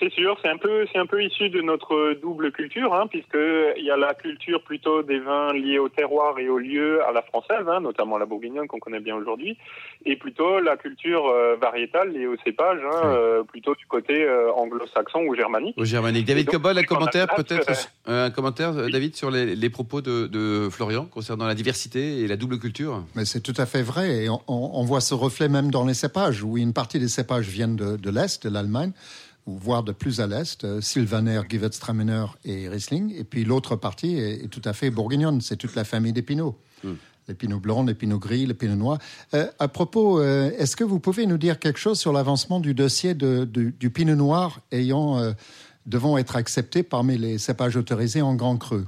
C'est 0.03 0.11
sûr, 0.13 0.37
c'est 0.43 0.49
un 0.51 0.57
peu, 0.57 0.85
c'est 0.93 0.99
un 0.99 1.07
peu 1.07 1.23
issu 1.23 1.49
de 1.49 1.61
notre 1.63 2.15
double 2.21 2.51
culture, 2.51 2.93
hein, 2.93 3.07
puisque 3.09 3.39
il 3.77 3.85
y 3.85 3.91
a 3.93 3.97
la 3.97 4.15
culture 4.15 4.61
plutôt 4.65 5.05
des 5.05 5.21
vins 5.21 5.53
liés 5.53 5.79
au 5.79 5.89
terroir 5.89 6.37
et 6.41 6.49
au 6.49 6.59
lieu 6.59 7.01
à 7.07 7.13
la 7.13 7.23
française, 7.23 7.65
hein, 7.69 7.79
notamment 7.81 8.19
la 8.19 8.27
bourguignonne 8.27 8.67
qu'on 8.67 8.81
connaît 8.81 8.99
bien 8.99 9.15
aujourd'hui, 9.15 9.57
et 10.05 10.17
plutôt 10.17 10.59
la 10.59 10.77
culture 10.77 11.29
euh, 11.29 11.55
variétale 11.55 12.11
liée 12.13 12.27
au 12.27 12.35
cépage, 12.45 12.81
hein, 12.85 13.01
euh, 13.05 13.43
plutôt 13.45 13.77
du 13.77 13.87
côté 13.87 14.25
euh, 14.25 14.51
anglo-saxon 14.55 15.21
ou 15.29 15.37
germanique. 15.37 15.77
Au 15.79 15.85
germanique. 15.85 16.27
David 16.27 16.43
Et 16.43 16.45
donc, 16.47 16.55
Cobol, 16.55 16.79
un 16.79 16.83
commentaire 16.83 17.29
peut-être 17.37 17.89
Un 18.07 18.31
commentaire, 18.31 18.73
David, 18.91 19.15
sur 19.15 19.31
les, 19.31 19.55
les 19.55 19.71
propos 19.71 20.01
de, 20.01 20.27
de 20.27 20.69
Florian 20.69 21.05
concernant 21.05 21.47
la 21.47 21.55
diversité 21.55 22.19
et 22.23 22.27
la 22.27 22.37
double 22.37 22.59
culture? 22.59 23.05
Mais 23.15 23.25
c'est 23.25 23.41
tout 23.41 23.55
à 23.57 23.67
fait 23.67 23.83
vrai. 23.83 24.25
Et 24.25 24.29
on, 24.29 24.41
on- 24.49 24.71
on 24.75 24.83
voit 24.85 25.01
ce 25.01 25.15
reflet 25.15 25.49
même 25.49 25.71
dans 25.71 25.87
les 25.87 25.95
cépages, 25.95 26.43
où 26.43 26.59
une 26.59 26.73
partie 26.73 26.99
des 26.99 27.07
cépages 27.09 27.47
viennent 27.47 27.77
de, 27.77 27.97
de 27.97 28.11
l'Est, 28.11 28.45
de 28.45 28.53
l'Allemagne, 28.53 28.91
ou 29.47 29.57
voire 29.59 29.83
de 29.83 29.93
plus 29.93 30.21
à 30.21 30.27
l'Est, 30.27 30.65
euh, 30.65 30.81
Sylvaner, 30.81 31.41
Gewürztraminer 31.49 32.27
et 32.45 32.69
Riesling. 32.69 33.13
Et 33.17 33.25
puis 33.25 33.45
l'autre 33.45 33.75
partie 33.77 34.17
est, 34.17 34.45
est 34.45 34.49
tout 34.49 34.63
à 34.65 34.73
fait 34.73 34.91
bourguignonne. 34.91 35.41
C'est 35.41 35.57
toute 35.57 35.75
la 35.75 35.85
famille 35.85 36.13
des 36.13 36.23
pinots. 36.23 36.57
Les 37.29 37.35
pinots 37.35 37.61
blancs, 37.61 37.87
les 37.87 37.95
pinots 37.95 38.19
gris, 38.19 38.47
les 38.47 38.55
pinots 38.55 38.75
noirs. 38.75 38.99
Euh, 39.35 39.47
à 39.61 39.69
propos, 39.69 40.21
euh, 40.21 40.51
est-ce 40.59 40.75
que 40.75 40.83
vous 40.85 40.99
pouvez 40.99 41.27
nous 41.27 41.39
dire 41.39 41.59
quelque 41.61 41.79
chose 41.79 41.99
sur 42.01 42.13
l'avancement 42.13 42.59
du 42.59 42.75
dossier 42.75 43.15
de- 43.15 43.45
du, 43.45 43.73
du 43.79 43.91
pinot 43.91 44.17
noir 44.17 44.61
ayant, 44.73 45.19
euh, 45.19 45.33
devant 45.87 46.19
être 46.19 46.35
accepté 46.35 46.83
parmi 46.83 47.17
les 47.19 47.39
cépages 47.39 47.77
autorisés 47.77 48.23
en 48.23 48.35
grand 48.35 48.57
cru? 48.57 48.83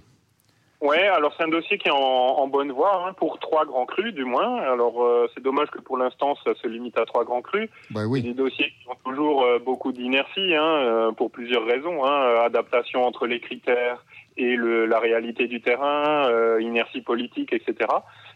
Ouais, 0.84 1.08
alors 1.08 1.32
c'est 1.34 1.44
un 1.44 1.48
dossier 1.48 1.78
qui 1.78 1.88
est 1.88 1.92
en, 1.92 1.96
en 1.96 2.46
bonne 2.46 2.70
voie 2.70 3.06
hein, 3.06 3.14
pour 3.14 3.38
trois 3.38 3.64
grands 3.64 3.86
crus 3.86 4.12
du 4.12 4.26
moins. 4.26 4.58
Alors 4.58 5.02
euh, 5.02 5.26
c'est 5.34 5.42
dommage 5.42 5.70
que 5.70 5.80
pour 5.80 5.96
l'instant 5.96 6.36
ça 6.44 6.54
se 6.60 6.68
limite 6.68 6.98
à 6.98 7.06
trois 7.06 7.24
grands 7.24 7.40
crus. 7.40 7.70
C'est 7.90 8.04
oui. 8.04 8.20
des 8.20 8.34
dossiers 8.34 8.66
qui 8.66 8.88
ont 8.90 8.96
toujours 9.02 9.44
euh, 9.44 9.58
beaucoup 9.58 9.92
d'inertie, 9.92 10.54
hein, 10.54 10.62
euh, 10.62 11.12
pour 11.12 11.30
plusieurs 11.30 11.64
raisons. 11.64 12.04
Hein, 12.04 12.24
euh, 12.24 12.44
adaptation 12.44 13.02
entre 13.02 13.26
les 13.26 13.40
critères 13.40 14.04
et 14.36 14.56
le, 14.56 14.84
la 14.84 14.98
réalité 14.98 15.46
du 15.46 15.62
terrain, 15.62 16.28
euh, 16.28 16.60
inertie 16.60 17.00
politique, 17.00 17.54
etc. 17.54 17.90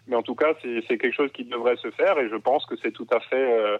Mais 0.06 0.16
en 0.16 0.22
tout 0.22 0.34
cas, 0.34 0.54
c'est 0.62 0.82
c'est 0.88 0.96
quelque 0.96 1.14
chose 1.14 1.30
qui 1.32 1.44
devrait 1.44 1.76
se 1.76 1.90
faire 1.90 2.18
et 2.18 2.30
je 2.30 2.36
pense 2.36 2.64
que 2.64 2.76
c'est 2.82 2.92
tout 2.92 3.08
à 3.12 3.20
fait 3.20 3.78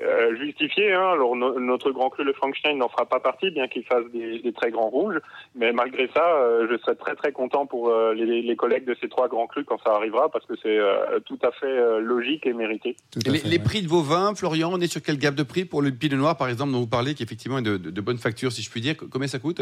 euh, 0.00 0.36
justifié. 0.36 0.92
Hein. 0.92 1.10
Alors 1.12 1.34
no- 1.36 1.58
notre 1.60 1.90
grand 1.90 2.10
cru, 2.10 2.24
le 2.24 2.32
Frankenstein, 2.32 2.78
n'en 2.78 2.88
fera 2.88 3.06
pas 3.06 3.20
partie, 3.20 3.50
bien 3.50 3.68
qu'il 3.68 3.84
fasse 3.84 4.04
des, 4.12 4.38
des 4.40 4.52
très 4.52 4.70
grands 4.70 4.88
rouges. 4.90 5.18
Mais 5.54 5.72
malgré 5.72 6.08
ça, 6.14 6.24
euh, 6.24 6.66
je 6.70 6.76
serais 6.78 6.94
très 6.94 7.14
très 7.14 7.32
content 7.32 7.66
pour 7.66 7.88
euh, 7.90 8.14
les, 8.14 8.42
les 8.42 8.56
collègues 8.56 8.84
de 8.84 8.96
ces 9.00 9.08
trois 9.08 9.28
grands 9.28 9.46
crus 9.46 9.64
quand 9.66 9.78
ça 9.84 9.94
arrivera, 9.94 10.30
parce 10.30 10.46
que 10.46 10.54
c'est 10.62 10.78
euh, 10.78 11.18
tout 11.26 11.38
à 11.42 11.50
fait 11.52 11.66
euh, 11.66 12.00
logique 12.00 12.46
et 12.46 12.52
mérité. 12.52 12.96
Et 13.24 13.30
les, 13.30 13.38
fait, 13.38 13.48
les 13.48 13.56
ouais. 13.58 13.62
prix 13.62 13.82
de 13.82 13.88
vos 13.88 14.02
vins, 14.02 14.34
Florian, 14.34 14.70
on 14.72 14.80
est 14.80 14.86
sur 14.90 15.02
quelle 15.02 15.18
gamme 15.18 15.34
de 15.34 15.42
prix 15.42 15.64
pour 15.64 15.82
le 15.82 15.90
pinot 15.90 16.16
noir, 16.16 16.36
par 16.36 16.48
exemple, 16.48 16.72
dont 16.72 16.80
vous 16.80 16.86
parlez, 16.86 17.14
qui 17.14 17.22
effectivement 17.22 17.58
est 17.58 17.62
de, 17.62 17.76
de, 17.76 17.90
de 17.90 18.00
bonne 18.00 18.18
facture, 18.18 18.52
si 18.52 18.62
je 18.62 18.70
puis 18.70 18.80
dire 18.80 18.94
Combien 19.10 19.28
ça 19.28 19.38
coûte? 19.38 19.60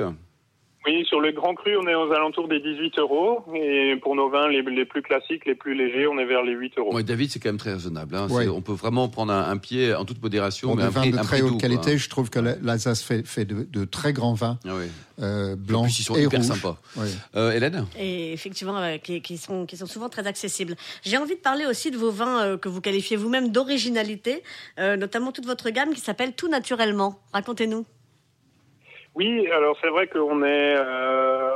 Oui, 0.86 1.04
sur 1.06 1.20
le 1.20 1.32
grand 1.32 1.54
cru, 1.54 1.76
on 1.76 1.86
est 1.88 1.94
aux 1.96 2.12
alentours 2.12 2.46
des 2.46 2.60
18 2.60 2.98
euros. 3.00 3.44
Et 3.54 3.96
pour 4.00 4.14
nos 4.14 4.30
vins 4.30 4.48
les, 4.48 4.62
les 4.62 4.84
plus 4.84 5.02
classiques, 5.02 5.44
les 5.44 5.54
plus 5.56 5.74
légers, 5.74 6.06
on 6.06 6.16
est 6.18 6.24
vers 6.26 6.42
les 6.44 6.52
8 6.52 6.78
euros. 6.78 6.94
Ouais, 6.94 7.02
David, 7.02 7.30
c'est 7.30 7.40
quand 7.40 7.48
même 7.48 7.56
très 7.58 7.72
raisonnable. 7.72 8.14
hein. 8.14 8.28
Ouais. 8.30 8.46
On 8.48 8.62
peut 8.62 8.72
vraiment 8.72 9.08
prendre 9.08 9.32
un, 9.32 9.50
un 9.50 9.56
pied 9.56 9.94
en 9.94 10.04
toute 10.04 10.22
modération, 10.22 10.68
Pour 10.68 10.76
mais 10.76 10.82
des 10.82 10.86
un 10.88 10.90
vins 10.90 11.00
prix, 11.00 11.10
de 11.10 11.18
un 11.18 11.22
très 11.22 11.42
haute 11.42 11.52
doux, 11.52 11.58
qualité, 11.58 11.98
je 11.98 12.08
trouve 12.08 12.30
que 12.30 12.38
la- 12.38 12.54
l'Alsace 12.62 13.02
fait, 13.02 13.26
fait 13.26 13.44
de, 13.44 13.64
de 13.68 13.84
très 13.84 14.12
grands 14.12 14.34
vins 14.34 14.58
Ah 14.64 14.70
oui. 14.76 14.84
euh, 15.20 15.56
blancs 15.56 15.86
plus, 15.86 15.98
ils 15.98 16.04
sont 16.04 16.14
et 16.16 16.22
hyper 16.22 16.38
rouges. 16.40 16.48
sympas. 16.48 16.76
Ouais. 16.96 17.08
Euh, 17.34 17.50
Hélène? 17.52 17.84
Et 17.98 18.32
effectivement 18.32 18.78
euh, 18.78 18.98
qui, 18.98 19.20
qui 19.22 19.38
sont, 19.38 19.66
qui 19.66 19.76
sont 19.76 19.86
souvent 19.86 20.08
très 20.08 20.26
accessibles. 20.28 20.76
J'ai 21.04 21.16
envie 21.18 21.34
de 21.34 21.40
parler 21.40 21.66
aussi 21.66 21.90
de 21.90 21.96
vos 21.96 22.10
vins 22.12 22.42
euh, 22.44 22.56
que 22.56 22.68
vous 22.68 22.80
qualifiez 22.80 23.16
vous-même 23.16 23.50
d'originalité, 23.50 24.42
euh, 24.78 24.96
notamment 24.96 25.32
toute 25.32 25.46
votre 25.46 25.68
gamme 25.70 25.92
qui 25.94 26.00
s'appelle 26.00 26.34
Tout 26.34 26.48
naturellement. 26.48 27.18
Racontez-nous. 27.32 27.84
Oui, 29.16 29.50
alors 29.50 29.78
c'est 29.80 29.88
vrai 29.88 30.08
qu'on 30.08 30.44
est, 30.44 30.76
euh, 30.78 31.50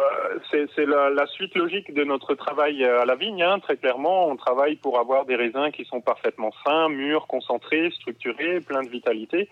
c'est 0.50 0.86
la, 0.86 1.26
suite 1.26 1.54
logique 1.54 1.92
de 1.92 2.04
notre 2.04 2.34
travail 2.34 2.82
à 2.82 3.04
la 3.04 3.16
vigne. 3.16 3.42
hein, 3.42 3.58
très 3.58 3.76
clairement, 3.76 4.28
on 4.28 4.36
travaille 4.36 4.76
pour 4.76 4.98
avoir 4.98 5.26
des 5.26 5.36
raisins 5.36 5.70
qui 5.70 5.84
sont 5.84 6.00
parfaitement 6.00 6.52
sains, 6.64 6.88
mûrs, 6.88 7.26
concentrés, 7.26 7.90
structurés, 7.90 8.60
pleins 8.60 8.82
de 8.82 8.88
vitalité. 8.88 9.50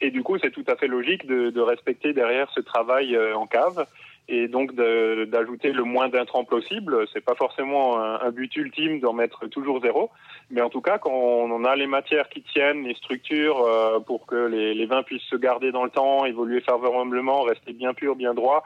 Et 0.00 0.10
du 0.10 0.22
coup, 0.22 0.38
c'est 0.38 0.50
tout 0.50 0.64
à 0.66 0.76
fait 0.76 0.86
logique 0.86 1.26
de, 1.26 1.50
de 1.50 1.60
respecter 1.60 2.14
derrière 2.14 2.50
ce 2.54 2.60
travail 2.60 3.14
euh, 3.14 3.36
en 3.36 3.46
cave 3.46 3.86
et 4.28 4.48
donc 4.48 4.74
d'ajouter 4.74 5.72
le 5.72 5.84
moins 5.84 6.08
d'intrants 6.08 6.44
possible. 6.44 7.06
C'est 7.12 7.24
pas 7.24 7.34
forcément 7.34 7.98
un, 7.98 8.20
un 8.20 8.30
but 8.30 8.54
ultime 8.56 9.00
d'en 9.00 9.12
mettre 9.12 9.46
toujours 9.48 9.80
zéro, 9.82 10.10
mais 10.50 10.62
en 10.62 10.70
tout 10.70 10.80
cas, 10.80 10.98
quand 10.98 11.12
on 11.12 11.50
en 11.50 11.64
a 11.64 11.76
les 11.76 11.86
matières 11.86 12.28
qui 12.28 12.42
tiennent, 12.42 12.84
les 12.84 12.94
structures 12.94 13.62
euh, 13.64 14.00
pour 14.00 14.26
que 14.26 14.46
les, 14.46 14.74
les 14.74 14.86
vins 14.86 15.02
puissent 15.02 15.28
se 15.28 15.36
garder 15.36 15.72
dans 15.72 15.84
le 15.84 15.90
temps, 15.90 16.24
évoluer 16.24 16.60
favorablement, 16.60 17.42
rester 17.42 17.72
bien 17.72 17.94
purs, 17.94 18.16
bien 18.16 18.34
droits, 18.34 18.62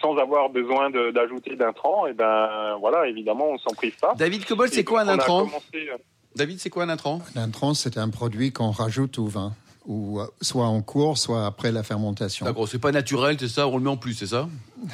sans 0.00 0.16
avoir 0.16 0.50
besoin 0.50 0.90
d'ajouter 0.90 1.56
d'intrants, 1.56 2.06
et 2.06 2.12
ben 2.12 2.76
voilà, 2.80 3.06
évidemment, 3.06 3.50
on 3.50 3.58
s'en 3.58 3.74
prive 3.74 3.98
pas. 3.98 4.14
David 4.16 4.44
Cobol, 4.44 4.68
c'est 4.68 4.84
quoi 4.84 5.00
un 5.02 5.08
intrant 5.08 5.46
commencé, 5.46 5.88
euh, 5.90 5.96
David, 6.34 6.60
c'est 6.60 6.70
quoi 6.70 6.84
un 6.84 6.88
intrant 6.88 7.20
L'intrant, 7.34 7.74
c'est 7.74 7.98
un 7.98 8.08
produit 8.08 8.52
qu'on 8.52 8.70
rajoute 8.70 9.18
au 9.18 9.26
vin, 9.26 9.52
ou 9.86 10.20
euh, 10.20 10.26
soit 10.40 10.66
en 10.66 10.82
cours, 10.82 11.18
soit 11.18 11.46
après 11.46 11.72
la 11.72 11.82
fermentation. 11.82 12.46
D'accord, 12.46 12.68
c'est 12.68 12.78
pas 12.78 12.92
naturel, 12.92 13.36
c'est 13.38 13.48
ça, 13.48 13.66
on 13.68 13.76
le 13.76 13.84
met 13.84 13.90
en 13.90 13.96
plus, 13.96 14.14
c'est 14.14 14.26
ça? 14.26 14.48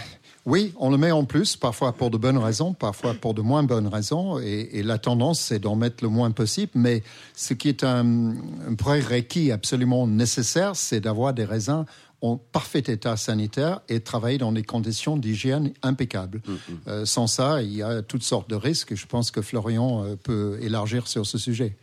Oui, 0.46 0.72
on 0.78 0.88
le 0.88 0.96
met 0.96 1.10
en 1.10 1.26
plus, 1.26 1.56
parfois 1.56 1.92
pour 1.92 2.10
de 2.10 2.16
bonnes 2.16 2.38
raisons, 2.38 2.72
parfois 2.72 3.12
pour 3.12 3.34
de 3.34 3.42
moins 3.42 3.64
bonnes 3.64 3.88
raisons, 3.88 4.38
et, 4.38 4.70
et 4.72 4.82
la 4.82 4.96
tendance 4.96 5.40
c'est 5.40 5.58
d'en 5.58 5.76
mettre 5.76 6.02
le 6.02 6.08
moins 6.08 6.30
possible. 6.30 6.72
Mais 6.74 7.02
ce 7.34 7.52
qui 7.52 7.68
est 7.68 7.84
un, 7.84 8.32
un 8.66 8.74
prérequis 8.74 9.52
absolument 9.52 10.06
nécessaire, 10.06 10.74
c'est 10.74 11.00
d'avoir 11.00 11.34
des 11.34 11.44
raisins 11.44 11.84
en 12.20 12.36
parfait 12.36 12.82
état 12.86 13.16
sanitaire 13.16 13.80
et 13.88 14.00
travailler 14.00 14.38
dans 14.38 14.52
des 14.52 14.64
conditions 14.64 15.16
d'hygiène 15.16 15.72
impeccables. 15.82 16.42
Euh, 16.88 17.04
sans 17.04 17.26
ça, 17.26 17.62
il 17.62 17.74
y 17.74 17.82
a 17.82 18.02
toutes 18.02 18.24
sortes 18.24 18.50
de 18.50 18.56
risques. 18.56 18.92
et 18.92 18.96
Je 18.96 19.06
pense 19.06 19.30
que 19.30 19.40
Florian 19.40 20.04
euh, 20.04 20.16
peut 20.16 20.58
élargir 20.60 21.06
sur 21.06 21.26
ce 21.26 21.38
sujet. 21.38 21.76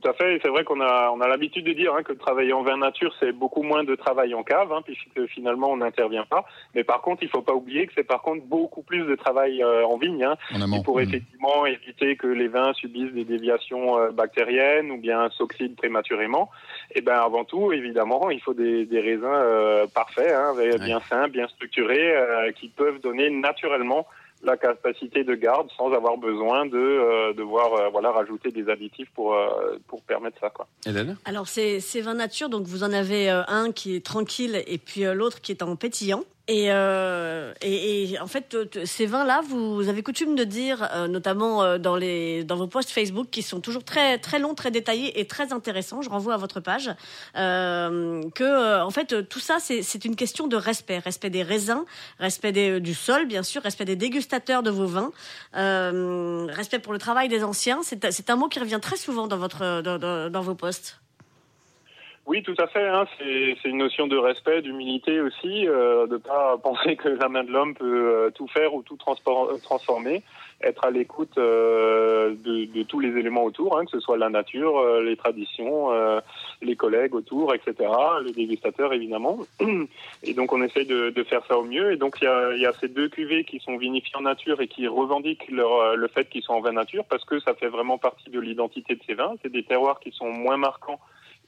Tout 0.00 0.08
à 0.08 0.12
fait, 0.12 0.38
c'est 0.42 0.48
vrai 0.48 0.64
qu'on 0.64 0.80
a, 0.80 1.10
on 1.10 1.20
a 1.20 1.28
l'habitude 1.28 1.64
de 1.64 1.72
dire 1.72 1.94
hein, 1.94 2.02
que 2.02 2.12
travailler 2.12 2.52
en 2.52 2.62
vin 2.62 2.76
nature, 2.76 3.12
c'est 3.18 3.32
beaucoup 3.32 3.62
moins 3.62 3.84
de 3.84 3.94
travail 3.94 4.34
en 4.34 4.42
cave, 4.42 4.72
hein, 4.72 4.82
puisque 4.84 5.26
finalement 5.26 5.70
on 5.70 5.78
n'intervient 5.78 6.24
pas. 6.24 6.44
Mais 6.74 6.84
par 6.84 7.00
contre, 7.00 7.22
il 7.22 7.28
faut 7.28 7.42
pas 7.42 7.54
oublier 7.54 7.86
que 7.86 7.92
c'est 7.96 8.04
par 8.04 8.22
contre 8.22 8.44
beaucoup 8.44 8.82
plus 8.82 9.04
de 9.04 9.14
travail 9.14 9.62
euh, 9.62 9.84
en 9.86 9.96
vigne, 9.96 10.24
hein, 10.24 10.36
En 10.54 10.82
pour 10.82 10.98
Mm. 10.98 11.02
effectivement 11.02 11.66
éviter 11.66 12.16
que 12.16 12.26
les 12.26 12.48
vins 12.48 12.72
subissent 12.74 13.12
des 13.12 13.24
déviations 13.24 13.98
euh, 13.98 14.10
bactériennes 14.10 14.90
ou 14.90 14.98
bien 14.98 15.30
s'oxydent 15.30 15.76
prématurément. 15.76 16.50
Et 16.94 17.00
ben 17.00 17.18
avant 17.18 17.44
tout, 17.44 17.72
évidemment, 17.72 18.30
il 18.30 18.40
faut 18.40 18.54
des, 18.54 18.84
des 18.84 19.00
raisins 19.00 19.24
euh, 19.24 19.86
parfaits, 19.92 20.32
hein, 20.32 20.54
bien 20.78 21.00
sains, 21.08 21.28
bien 21.28 21.48
structurés, 21.48 22.16
euh, 22.16 22.52
qui 22.52 22.68
peuvent 22.68 23.00
donner 23.00 23.30
naturellement 23.30 24.06
la 24.42 24.56
capacité 24.56 25.24
de 25.24 25.34
garde 25.34 25.68
sans 25.76 25.92
avoir 25.92 26.16
besoin 26.16 26.66
de 26.66 26.76
euh, 26.76 27.32
devoir 27.32 27.74
euh, 27.74 27.88
voilà 27.90 28.12
rajouter 28.12 28.50
des 28.50 28.68
additifs 28.68 29.10
pour 29.14 29.34
euh, 29.34 29.78
pour 29.88 30.02
permettre 30.02 30.38
ça 30.40 30.50
quoi. 30.50 30.66
Hélène? 30.86 31.16
Alors, 31.24 31.48
c'est 31.48 31.80
c'est 31.80 32.00
vin 32.00 32.14
nature, 32.14 32.48
donc 32.48 32.66
vous 32.66 32.84
en 32.84 32.92
avez 32.92 33.30
euh, 33.30 33.42
un 33.48 33.72
qui 33.72 33.96
est 33.96 34.04
tranquille 34.04 34.62
et 34.66 34.78
puis 34.78 35.04
euh, 35.04 35.14
l'autre 35.14 35.40
qui 35.40 35.52
est 35.52 35.62
en 35.62 35.76
pétillant. 35.76 36.22
Et, 36.50 36.68
euh, 36.72 37.52
et, 37.60 38.12
et 38.12 38.18
en 38.20 38.26
fait, 38.26 38.56
ces 38.86 39.04
vins-là, 39.04 39.42
vous 39.46 39.86
avez 39.90 40.02
coutume 40.02 40.34
de 40.34 40.44
dire, 40.44 40.88
euh, 40.94 41.06
notamment 41.06 41.62
euh, 41.62 41.76
dans, 41.76 41.94
les, 41.94 42.42
dans 42.42 42.56
vos 42.56 42.66
posts 42.66 42.88
Facebook, 42.88 43.28
qui 43.30 43.42
sont 43.42 43.60
toujours 43.60 43.84
très, 43.84 44.16
très 44.16 44.38
longs, 44.38 44.54
très 44.54 44.70
détaillés 44.70 45.20
et 45.20 45.26
très 45.26 45.52
intéressants, 45.52 46.00
je 46.00 46.08
renvoie 46.08 46.32
à 46.32 46.36
votre 46.38 46.60
page, 46.60 46.90
euh, 47.36 48.22
que 48.34 48.44
euh, 48.44 48.82
en 48.82 48.88
fait, 48.90 49.28
tout 49.28 49.40
ça, 49.40 49.58
c'est 49.60 50.04
une 50.06 50.16
question 50.16 50.46
de 50.46 50.56
respect. 50.56 50.98
Respect 51.00 51.28
des 51.28 51.42
raisins, 51.42 51.84
respect 52.18 52.52
des- 52.52 52.80
du 52.80 52.94
sol, 52.94 53.26
bien 53.26 53.42
sûr, 53.42 53.62
respect 53.62 53.84
des 53.84 53.96
dégustateurs 53.96 54.62
de 54.62 54.70
vos 54.70 54.86
vins, 54.86 55.12
euh, 55.54 56.46
respect 56.48 56.78
pour 56.78 56.94
le 56.94 56.98
travail 56.98 57.28
des 57.28 57.44
anciens. 57.44 57.80
C'est 57.82 58.30
un 58.30 58.36
mot 58.36 58.48
qui 58.48 58.58
revient 58.58 58.80
très 58.80 58.96
souvent 58.96 59.26
dans, 59.26 59.36
votre, 59.36 59.82
dans 59.82 60.40
vos 60.42 60.54
posts. 60.54 60.98
Oui, 62.28 62.42
tout 62.42 62.54
à 62.58 62.66
fait. 62.66 62.86
Hein. 62.86 63.06
C'est 63.18 63.70
une 63.70 63.78
notion 63.78 64.06
de 64.06 64.18
respect, 64.18 64.60
d'humilité 64.60 65.18
aussi, 65.22 65.66
euh, 65.66 66.06
de 66.06 66.18
pas 66.18 66.58
penser 66.62 66.94
que 66.94 67.08
la 67.08 67.30
main 67.30 67.42
de 67.42 67.50
l'homme 67.50 67.74
peut 67.74 67.86
euh, 67.86 68.30
tout 68.30 68.46
faire 68.48 68.74
ou 68.74 68.82
tout 68.82 68.98
euh, 69.06 69.56
transformer. 69.62 70.22
Être 70.62 70.84
à 70.84 70.90
l'écoute 70.90 71.38
euh, 71.38 72.34
de, 72.44 72.66
de 72.66 72.82
tous 72.82 73.00
les 73.00 73.16
éléments 73.16 73.44
autour, 73.44 73.78
hein, 73.78 73.86
que 73.86 73.92
ce 73.92 74.00
soit 74.00 74.18
la 74.18 74.28
nature, 74.28 74.76
euh, 74.76 75.02
les 75.02 75.16
traditions, 75.16 75.90
euh, 75.90 76.20
les 76.60 76.76
collègues 76.76 77.14
autour, 77.14 77.54
etc., 77.54 77.90
les 78.22 78.32
dégustateurs 78.32 78.92
évidemment. 78.92 79.38
Et 80.22 80.34
donc 80.34 80.52
on 80.52 80.60
essaye 80.60 80.84
de, 80.84 81.08
de 81.08 81.22
faire 81.22 81.46
ça 81.46 81.56
au 81.56 81.64
mieux. 81.64 81.92
Et 81.92 81.96
donc 81.96 82.18
il 82.20 82.24
y 82.24 82.28
a, 82.28 82.54
y 82.56 82.66
a 82.66 82.74
ces 82.74 82.88
deux 82.88 83.08
cuvées 83.08 83.44
qui 83.44 83.58
sont 83.60 83.78
vinifiées 83.78 84.16
en 84.16 84.22
nature 84.22 84.60
et 84.60 84.68
qui 84.68 84.86
revendiquent 84.86 85.50
leur, 85.50 85.96
le 85.96 86.08
fait 86.08 86.28
qu'ils 86.28 86.42
sont 86.42 86.52
en 86.52 86.60
vin 86.60 86.72
nature 86.72 87.06
parce 87.08 87.24
que 87.24 87.40
ça 87.40 87.54
fait 87.54 87.68
vraiment 87.68 87.96
partie 87.96 88.28
de 88.28 88.38
l'identité 88.38 88.96
de 88.96 89.00
ces 89.06 89.14
vins. 89.14 89.32
C'est 89.42 89.50
des 89.50 89.62
terroirs 89.62 89.98
qui 89.98 90.12
sont 90.12 90.28
moins 90.28 90.58
marquants 90.58 91.00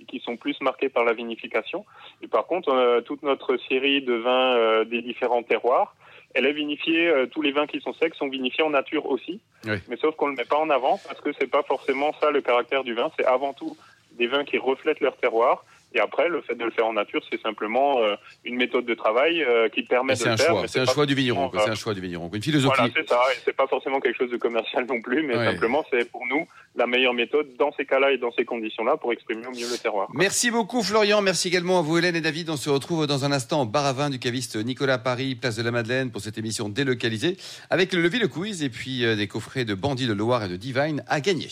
qui 0.07 0.21
sont 0.21 0.37
plus 0.37 0.61
marqués 0.61 0.88
par 0.88 1.04
la 1.04 1.12
vinification. 1.12 1.85
Et 2.23 2.28
par 2.28 2.47
contre, 2.47 2.71
euh, 2.71 3.00
toute 3.00 3.23
notre 3.23 3.57
série 3.69 4.02
de 4.02 4.14
vins 4.14 4.57
euh, 4.57 4.85
des 4.85 5.02
différents 5.02 5.42
terroirs, 5.42 5.95
elle 6.35 6.47
est 6.47 6.52
vinifiée, 6.52 7.09
euh, 7.09 7.26
tous 7.26 7.42
les 7.42 7.52
vins 7.52 7.66
qui 7.66 7.80
sont 7.80 7.92
secs 7.95 8.14
sont 8.14 8.28
vinifiés 8.28 8.64
en 8.64 8.71
nature 8.71 9.07
aussi. 9.07 9.40
Oui. 9.64 9.76
Mais 9.88 9.97
sauf 9.97 10.14
qu'on 10.16 10.26
ne 10.26 10.33
le 10.33 10.37
met 10.37 10.45
pas 10.45 10.59
en 10.59 10.71
avant 10.71 11.00
parce 11.07 11.21
que 11.21 11.30
c'est 11.38 11.50
pas 11.50 11.62
forcément 11.62 12.12
ça 12.21 12.30
le 12.30 12.40
caractère 12.40 12.85
du 12.85 12.95
vin. 12.95 13.11
C'est 13.19 13.25
avant 13.25 13.52
tout 13.52 13.76
des 14.12 14.26
vins 14.26 14.45
qui 14.45 14.59
reflètent 14.59 15.00
leur 15.00 15.16
terroir. 15.16 15.64
Et 15.94 16.00
après, 16.00 16.28
le 16.28 16.40
fait 16.42 16.54
de 16.54 16.64
le 16.64 16.70
faire 16.70 16.87
en 16.87 16.92
nature, 16.92 17.20
c'est 17.30 17.40
simplement 17.42 17.99
euh, 18.00 18.14
une 18.44 18.56
méthode 18.56 18.87
de 18.87 18.94
travail 18.94 19.42
euh, 19.42 19.68
qui 19.68 19.82
permet 19.82 20.12
de 20.14 20.18
C'est 20.18 20.26
le 20.26 20.30
un 20.32 20.37
faire. 20.37 20.47
choix, 20.50 20.62
mais 20.62 20.68
c'est 20.68 20.80
un 20.80 20.85
pas 20.87 20.92
choix 20.92 21.06
du 21.06 21.14
vigneron, 21.14 21.50
c'est 21.52 21.70
un 21.70 21.75
choix 21.75 21.94
du 21.94 22.00
vigneron. 22.00 22.30
Une 22.32 22.42
philosophie. 22.42 22.75
voilà, 22.78 22.92
c'est 22.97 23.09
ça. 23.09 23.20
Et 23.35 23.38
c'est 23.44 23.56
pas 23.56 23.66
forcément 23.66 23.99
quelque 24.00 24.16
chose 24.16 24.30
de 24.30 24.37
commercial 24.37 24.87
non 24.87 25.00
plus, 25.00 25.23
mais 25.25 25.37
Ouais. 25.37 25.47
simplement 25.47 25.85
c'est 25.90 26.09
pour 26.11 26.26
nous 26.28 26.47
la 26.76 26.87
meilleure 26.87 27.14
méthode 27.14 27.49
dans 27.59 27.73
ces 27.76 27.85
cas-là 27.87 28.12
et 28.12 28.18
dans 28.18 28.30
ces 28.32 28.44
conditions-là 28.44 28.97
pour 28.99 29.12
exprimer 29.12 29.47
au 29.47 29.50
mieux 29.50 29.68
le 29.70 29.78
terroir. 29.78 30.09
Merci 30.14 30.50
beaucoup 30.50 30.82
Florian, 30.82 31.20
merci 31.23 31.49
également 31.49 31.80
à 31.80 31.82
vous 31.82 31.99
Hélène 31.99 32.14
et 32.16 32.20
David. 32.20 32.50
On 32.50 32.56
se 32.56 32.70
retrouve 32.70 33.06
dans 33.09 33.25
un 33.25 33.32
instant 33.32 33.62
au 33.62 33.66
bar 33.66 33.85
à 33.87 33.92
vin 33.92 34.11
du 34.11 34.18
caviste 34.20 34.56
Nicolas 34.56 34.99
Paris, 34.99 35.35
place 35.35 35.56
de 35.56 35.62
la 35.62 35.70
Madeleine 35.73 36.11
pour 36.12 36.20
cette 36.20 36.38
émission 36.38 36.68
délocalisée 36.68 37.37
avec 37.70 37.92
le 37.92 38.00
levier 38.00 38.20
le 38.20 38.28
quiz 38.28 38.62
et 38.62 38.70
puis 38.70 39.04
euh, 39.04 39.16
des 39.16 39.26
coffrets 39.26 39.64
de 39.64 39.75
Bandit 39.75 40.06
de 40.06 40.12
Loire 40.12 40.44
et 40.44 40.49
de 40.49 40.56
Divine 40.56 41.02
à 41.09 41.20
gagner. 41.20 41.49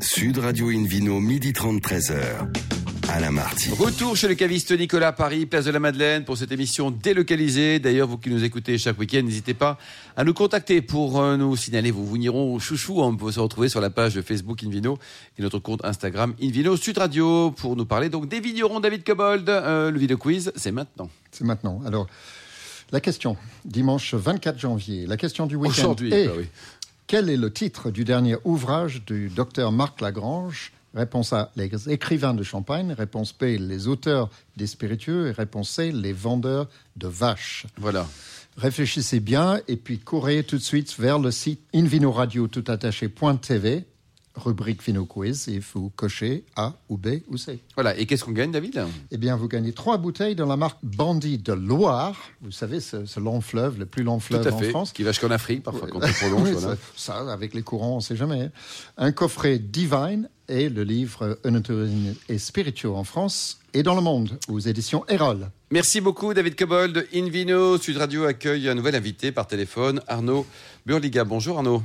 Sud 0.00 0.38
Radio 0.38 0.68
Invino, 0.68 1.18
midi 1.20 1.52
30, 1.52 1.80
13h. 1.80 2.48
Alain 3.08 3.30
Marty. 3.30 3.70
Retour 3.70 4.16
chez 4.16 4.28
le 4.28 4.34
caviste 4.34 4.70
Nicolas 4.72 5.12
Paris, 5.12 5.46
place 5.46 5.64
de 5.64 5.70
la 5.70 5.80
Madeleine 5.80 6.24
pour 6.24 6.36
cette 6.36 6.52
émission 6.52 6.90
délocalisée. 6.90 7.78
D'ailleurs, 7.78 8.06
vous 8.06 8.18
qui 8.18 8.28
nous 8.28 8.44
écoutez 8.44 8.76
chaque 8.76 8.98
week-end, 8.98 9.22
n'hésitez 9.22 9.54
pas 9.54 9.78
à 10.16 10.24
nous 10.24 10.34
contacter 10.34 10.82
pour 10.82 11.20
euh, 11.20 11.36
nous 11.36 11.56
signaler 11.56 11.90
vos 11.90 12.04
vignerons 12.04 12.58
chouchous. 12.58 13.00
On 13.00 13.16
peut 13.16 13.32
se 13.32 13.40
retrouver 13.40 13.68
sur 13.68 13.80
la 13.80 13.90
page 13.90 14.14
de 14.14 14.22
Facebook 14.22 14.62
Invino 14.62 14.98
et 15.38 15.42
notre 15.42 15.58
compte 15.58 15.84
Instagram 15.84 16.34
Invino 16.42 16.76
Sud 16.76 16.98
Radio 16.98 17.50
pour 17.52 17.74
nous 17.74 17.86
parler 17.86 18.08
donc 18.08 18.28
des 18.28 18.40
vignerons 18.40 18.80
David 18.80 19.04
Cobold. 19.04 19.48
Euh, 19.48 19.90
le 19.90 19.98
vidéo 19.98 20.18
quiz, 20.18 20.52
c'est 20.54 20.72
maintenant. 20.72 21.08
C'est 21.30 21.44
maintenant. 21.44 21.80
Alors, 21.86 22.06
la 22.90 23.00
question, 23.00 23.36
dimanche 23.64 24.14
24 24.14 24.58
janvier, 24.58 25.06
la 25.06 25.16
question 25.16 25.46
du 25.46 25.56
week-end 25.56 25.80
Aujourd'hui, 25.80 26.12
est 26.12 26.26
bah 26.26 26.32
oui. 26.38 26.46
Quel 27.08 27.28
est 27.30 27.38
le 27.38 27.50
titre 27.52 27.90
du 27.90 28.04
dernier 28.04 28.36
ouvrage 28.44 29.02
du 29.06 29.30
docteur 29.30 29.72
Marc 29.72 30.02
Lagrange? 30.02 30.72
Réponse 30.94 31.32
A, 31.32 31.50
les 31.56 31.70
écrivains 31.90 32.34
de 32.34 32.42
Champagne. 32.42 32.92
Réponse 32.92 33.34
B, 33.36 33.56
les 33.58 33.88
auteurs 33.88 34.28
des 34.56 34.66
spiritueux. 34.66 35.28
Et 35.28 35.32
réponse 35.32 35.70
C, 35.70 35.90
les 35.90 36.12
vendeurs 36.12 36.68
de 36.96 37.08
vaches. 37.08 37.64
Voilà. 37.78 38.06
Réfléchissez 38.58 39.20
bien 39.20 39.58
et 39.68 39.76
puis 39.76 39.98
courez 39.98 40.44
tout 40.44 40.58
de 40.58 40.62
suite 40.62 40.94
vers 40.98 41.18
le 41.18 41.30
site 41.30 41.62
invinoradio.toutattaché.tv, 41.74 43.86
rubrique 44.38 44.82
Vino 44.82 45.04
Quiz, 45.04 45.48
et 45.48 45.60
vous 45.60 45.90
cochez 45.90 46.44
A 46.56 46.74
ou 46.88 46.96
B 46.96 47.20
ou 47.28 47.36
C. 47.36 47.58
Voilà. 47.74 47.96
Et 47.98 48.06
qu'est-ce 48.06 48.24
qu'on 48.24 48.32
gagne, 48.32 48.50
David? 48.50 48.84
Eh 49.10 49.16
bien, 49.18 49.36
vous 49.36 49.48
gagnez 49.48 49.72
trois 49.72 49.98
bouteilles 49.98 50.34
dans 50.34 50.46
la 50.46 50.56
marque 50.56 50.78
Bandit 50.82 51.38
de 51.38 51.52
Loire. 51.52 52.16
Vous 52.40 52.50
savez, 52.52 52.80
ce, 52.80 53.04
ce 53.06 53.20
long 53.20 53.40
fleuve, 53.40 53.78
le 53.78 53.86
plus 53.86 54.02
long 54.02 54.16
Tout 54.18 54.26
fleuve 54.26 54.46
à 54.48 54.52
en 54.52 54.58
fait. 54.58 54.70
France. 54.70 54.92
Qui 54.92 55.02
va 55.02 55.12
jusqu'en 55.12 55.30
Afrique, 55.30 55.62
parfois, 55.62 55.88
quand 55.88 55.98
on 56.02 56.12
prolonge. 56.12 56.50
Voilà. 56.50 56.76
ça, 56.96 57.22
ça, 57.24 57.32
avec 57.32 57.54
les 57.54 57.62
courants, 57.62 57.94
on 57.94 57.96
ne 57.96 58.02
sait 58.02 58.16
jamais. 58.16 58.42
hein. 58.42 58.50
Un 58.96 59.12
coffret 59.12 59.58
Divine 59.58 60.28
et 60.48 60.68
le 60.70 60.82
livre 60.82 61.38
Œnotourine 61.44 62.14
et 62.28 62.38
spiritueux 62.38 62.90
en 62.90 63.04
France 63.04 63.58
et 63.74 63.82
dans 63.82 63.94
le 63.94 64.00
monde, 64.00 64.38
aux 64.48 64.58
éditions 64.60 65.04
Erol. 65.08 65.50
Merci 65.70 66.00
beaucoup, 66.00 66.32
David 66.32 66.56
Cobold. 66.56 67.06
Invino, 67.14 67.76
Sud 67.76 67.98
Radio 67.98 68.24
accueille 68.24 68.66
un 68.68 68.74
nouvel 68.74 68.94
invité 68.94 69.30
par 69.30 69.46
téléphone, 69.46 70.00
Arnaud 70.08 70.46
Burliga. 70.86 71.24
Bonjour, 71.24 71.58
Arnaud. 71.58 71.82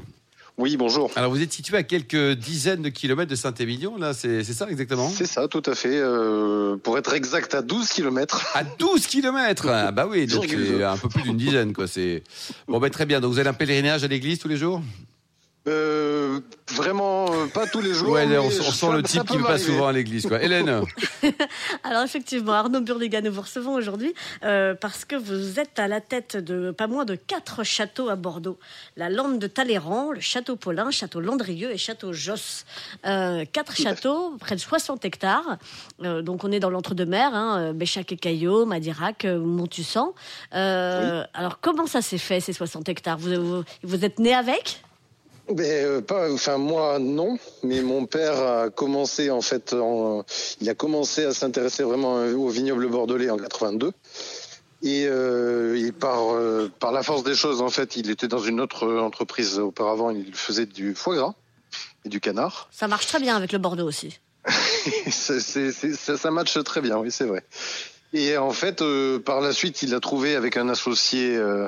Oui, 0.60 0.78
bonjour. 0.78 1.10
Alors, 1.16 1.32
vous 1.32 1.42
êtes 1.42 1.52
situé 1.52 1.78
à 1.78 1.84
quelques 1.84 2.34
dizaines 2.34 2.84
de 2.84 2.90
kilomètres 2.90 3.32
de 3.32 3.36
Saint-Émilion, 3.36 3.98
là, 3.98 4.14
c'est 4.14 4.44
ça 4.44 4.68
exactement? 4.70 5.10
C'est 5.10 5.26
ça, 5.26 5.48
tout 5.48 5.64
à 5.66 5.74
fait. 5.74 5.98
euh, 5.98 6.76
pour 6.78 6.98
être 7.00 7.14
exact, 7.14 7.56
à 7.56 7.64
12 7.64 7.90
km. 7.90 8.52
À 8.54 8.64
12 8.64 9.08
kilomètres? 9.08 9.68
Ah 9.68 9.92
bah 9.92 10.06
oui, 10.08 10.28
donc 10.28 10.46
c'est 10.48 10.84
un 10.84 10.98
peu 10.98 11.10
plus 11.10 11.24
d'une 11.24 11.38
dizaine, 11.38 11.74
quoi. 11.74 11.88
C'est 11.88 12.24
Bon, 12.68 12.80
bah 12.80 12.92
très 12.92 13.08
bien. 13.08 13.20
Donc, 13.20 13.34
vous 13.34 13.40
allez 13.40 13.50
un 13.50 13.54
pèlerinage 13.54 14.04
à 14.04 14.08
l'église 14.08 14.38
tous 14.38 14.48
les 14.48 14.58
jours? 14.58 14.82
Euh, 15.66 16.42
vraiment, 16.72 17.32
euh, 17.32 17.48
pas 17.48 17.66
tous 17.68 17.80
les 17.80 17.94
jours. 17.94 18.12
Ouais, 18.12 18.38
on, 18.38 18.50
sent 18.50 18.92
le 18.92 19.02
type 19.02 19.24
qui 19.24 19.34
ne 19.34 19.38
va 19.40 19.44
pas 19.44 19.52
m'arriver. 19.54 19.72
souvent 19.72 19.88
à 19.88 19.94
l'église, 19.94 20.26
quoi. 20.28 20.44
Hélène 20.44 20.82
Alors 21.86 22.04
effectivement, 22.04 22.52
Arnaud 22.52 22.82
Burliga, 22.82 23.22
nous 23.22 23.32
vous 23.32 23.42
recevons 23.42 23.74
aujourd'hui 23.74 24.14
euh, 24.44 24.76
parce 24.76 25.06
que 25.06 25.16
vous 25.16 25.62
êtes 25.62 25.80
à 25.80 25.88
la 25.88 26.02
tête 26.02 26.36
de 26.36 26.72
pas 26.72 26.88
moins 26.88 27.06
de 27.06 27.16
quatre 27.16 27.64
châteaux 27.64 28.10
à 28.10 28.18
Bordeaux. 28.18 28.60
La 28.98 29.10
Lande 29.10 29.40
de 29.40 29.48
Talleyrand, 29.48 30.12
le 30.12 30.20
Château 30.20 30.58
Paulin, 30.58 30.92
Château 30.92 31.22
Landrieux 31.22 31.72
et 31.72 31.78
Château 31.78 32.12
Josse. 32.12 32.66
Euh, 33.06 33.46
quatre 33.50 33.78
châteaux, 33.78 34.36
près 34.40 34.56
de 34.56 34.62
60 34.62 35.06
hectares. 35.06 35.58
Euh, 36.04 36.22
donc 36.22 36.44
on 36.44 36.52
est 36.52 36.60
dans 36.60 36.70
l'entre-deux-mer, 36.70 37.34
hein, 37.34 37.72
Béchac 37.74 38.12
et 38.12 38.18
Caillot, 38.18 38.66
Madirac, 38.66 39.24
Montussan. 39.24 40.14
Euh, 40.54 41.24
Alors 41.34 41.62
comment 41.62 41.88
ça 41.88 42.02
s'est 42.02 42.18
fait 42.18 42.42
ces 42.42 42.52
60 42.52 42.90
hectares? 42.90 43.18
Vous, 43.18 43.34
vous, 43.36 43.64
vous 43.84 44.04
êtes 44.04 44.20
né 44.20 44.34
avec? 44.34 44.84
Ben, 45.50 45.66
euh, 45.86 46.02
pas, 46.02 46.32
enfin 46.32 46.58
moi 46.58 47.00
non, 47.00 47.38
mais 47.64 47.82
mon 47.82 48.06
père 48.06 48.40
a 48.42 48.70
commencé 48.70 49.30
en 49.30 49.42
fait, 49.42 49.74
en- 49.74 50.24
il 50.62 50.70
a 50.70 50.74
commencé 50.74 51.26
à 51.26 51.34
s'intéresser 51.34 51.84
vraiment 51.84 52.16
au 52.16 52.48
vignoble 52.48 52.88
bordelais 52.88 53.30
en 53.30 53.38
82. 53.38 53.92
Et, 54.86 55.06
euh, 55.08 55.78
et 55.78 55.92
par 55.92 56.34
euh, 56.34 56.70
par 56.80 56.92
la 56.92 57.04
force 57.04 57.24
des 57.24 57.36
choses, 57.36 57.62
en 57.62 57.70
fait, 57.70 57.96
il 57.96 58.10
était 58.10 58.28
dans 58.28 58.40
une 58.40 58.60
autre 58.62 58.88
entreprise 59.00 59.60
auparavant. 59.60 60.10
Il 60.12 60.34
faisait 60.36 60.66
du 60.66 60.94
foie 60.96 61.16
gras 61.16 61.34
et 62.06 62.10
du 62.10 62.20
canard. 62.20 62.68
Ça 62.72 62.88
marche 62.88 63.08
très 63.08 63.20
bien 63.20 63.36
avec 63.38 63.52
le 63.54 63.60
Bordeaux 63.60 63.88
aussi. 63.88 64.20
C'est- 65.10 65.40
ça, 65.72 66.18
ça 66.18 66.32
matche 66.32 66.58
très 66.66 66.82
bien, 66.82 66.98
oui, 66.98 67.12
c'est 67.12 67.24
vrai. 67.26 67.44
Et 68.14 68.38
en 68.38 68.52
fait, 68.52 68.84
euh, 68.84 69.20
par 69.20 69.42
la 69.42 69.52
suite, 69.54 69.82
il 69.82 69.96
a 69.96 70.00
trouvé 70.00 70.36
avec 70.36 70.56
un 70.56 70.70
associé 70.70 71.36
euh, 71.36 71.68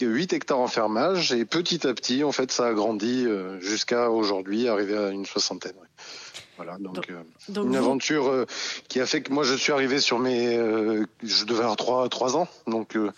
8 0.00 0.32
hectares 0.32 0.60
en 0.60 0.68
fermage 0.68 1.32
et 1.32 1.44
petit 1.44 1.84
à 1.86 1.92
petit, 1.94 2.22
en 2.22 2.30
fait, 2.30 2.52
ça 2.52 2.68
a 2.68 2.72
grandi 2.72 3.26
euh, 3.26 3.60
jusqu'à 3.60 4.08
aujourd'hui, 4.08 4.68
arrivé 4.68 4.96
à 4.96 5.08
une 5.08 5.26
soixantaine. 5.26 5.74
Voilà, 6.62 6.76
donc, 6.78 6.94
Donc- 6.96 7.06
euh, 7.10 7.22
Donc 7.48 7.64
une 7.64 7.70
vous- 7.70 7.76
aventure 7.78 8.28
euh, 8.28 8.44
qui 8.88 9.00
a 9.00 9.06
fait 9.06 9.22
que 9.22 9.32
moi 9.32 9.44
je 9.44 9.54
suis 9.54 9.72
arrivé 9.72 9.98
sur 9.98 10.18
mes, 10.18 10.58
euh, 10.58 11.06
je 11.22 11.46
devais 11.46 11.60
avoir 11.60 11.76
trois 11.76 12.06
trois 12.10 12.36
ans, 12.36 12.48
donc 12.66 12.96
euh, 12.96 13.10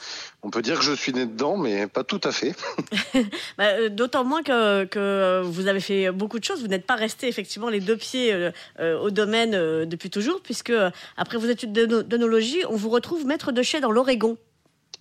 on 0.44 0.50
peut 0.50 0.62
dire 0.62 0.78
que 0.78 0.84
je 0.84 0.92
suis 0.92 1.12
né 1.12 1.26
dedans, 1.26 1.56
mais 1.56 1.88
pas 1.88 2.04
tout 2.04 2.20
à 2.22 2.30
fait. 2.30 2.54
Bah, 3.58 3.64
euh, 3.64 3.88
D'autant 3.88 4.22
moins 4.22 4.44
que, 4.44 4.84
que 4.84 5.42
vous 5.44 5.66
avez 5.66 5.80
fait 5.80 6.12
beaucoup 6.12 6.38
de 6.38 6.44
choses. 6.44 6.60
Vous 6.60 6.68
n'êtes 6.68 6.86
pas 6.86 6.94
resté 6.94 7.26
effectivement 7.26 7.68
les 7.68 7.80
deux 7.80 7.96
pieds 7.96 8.50
au 8.78 9.10
domaine 9.10 9.54
euh, 9.54 9.86
depuis 9.86 10.08
toujours, 10.08 10.40
puisque 10.40 10.72
après 11.16 11.36
vos 11.36 11.48
études 11.48 11.72
d'œnologie, 11.72 12.60
on 12.68 12.76
vous 12.76 12.90
retrouve 12.90 13.26
maître 13.26 13.50
de 13.50 13.62
chais 13.62 13.80
dans 13.80 13.90
l'Oregon. 13.90 14.36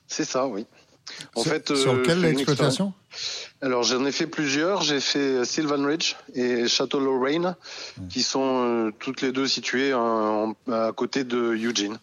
C'est 0.08 0.26
ça, 0.26 0.48
oui. 0.48 0.66
En 1.36 1.44
sur, 1.44 1.52
fait, 1.52 1.76
sur 1.76 1.94
euh, 1.94 2.02
quelle 2.04 2.26
exploitation? 2.26 2.92
Alors 3.62 3.84
j'en 3.84 4.06
ai 4.06 4.12
fait 4.12 4.28
plusieurs. 4.28 4.82
J'ai 4.82 5.00
fait 5.00 5.44
Sylvan 5.46 5.86
Ridge 5.86 6.16
et 6.34 6.68
Château 6.68 7.00
Lorraine, 7.00 7.56
qui 8.10 8.24
sont 8.24 8.64
euh, 8.64 8.92
toutes 9.00 9.22
les 9.22 9.32
deux 9.32 9.48
situées 9.48 9.94
en- 9.94 10.56
en- 10.68 10.72
à 10.72 10.92
côté 10.94 11.24
de 11.24 11.54
Eugene. 11.54 12.00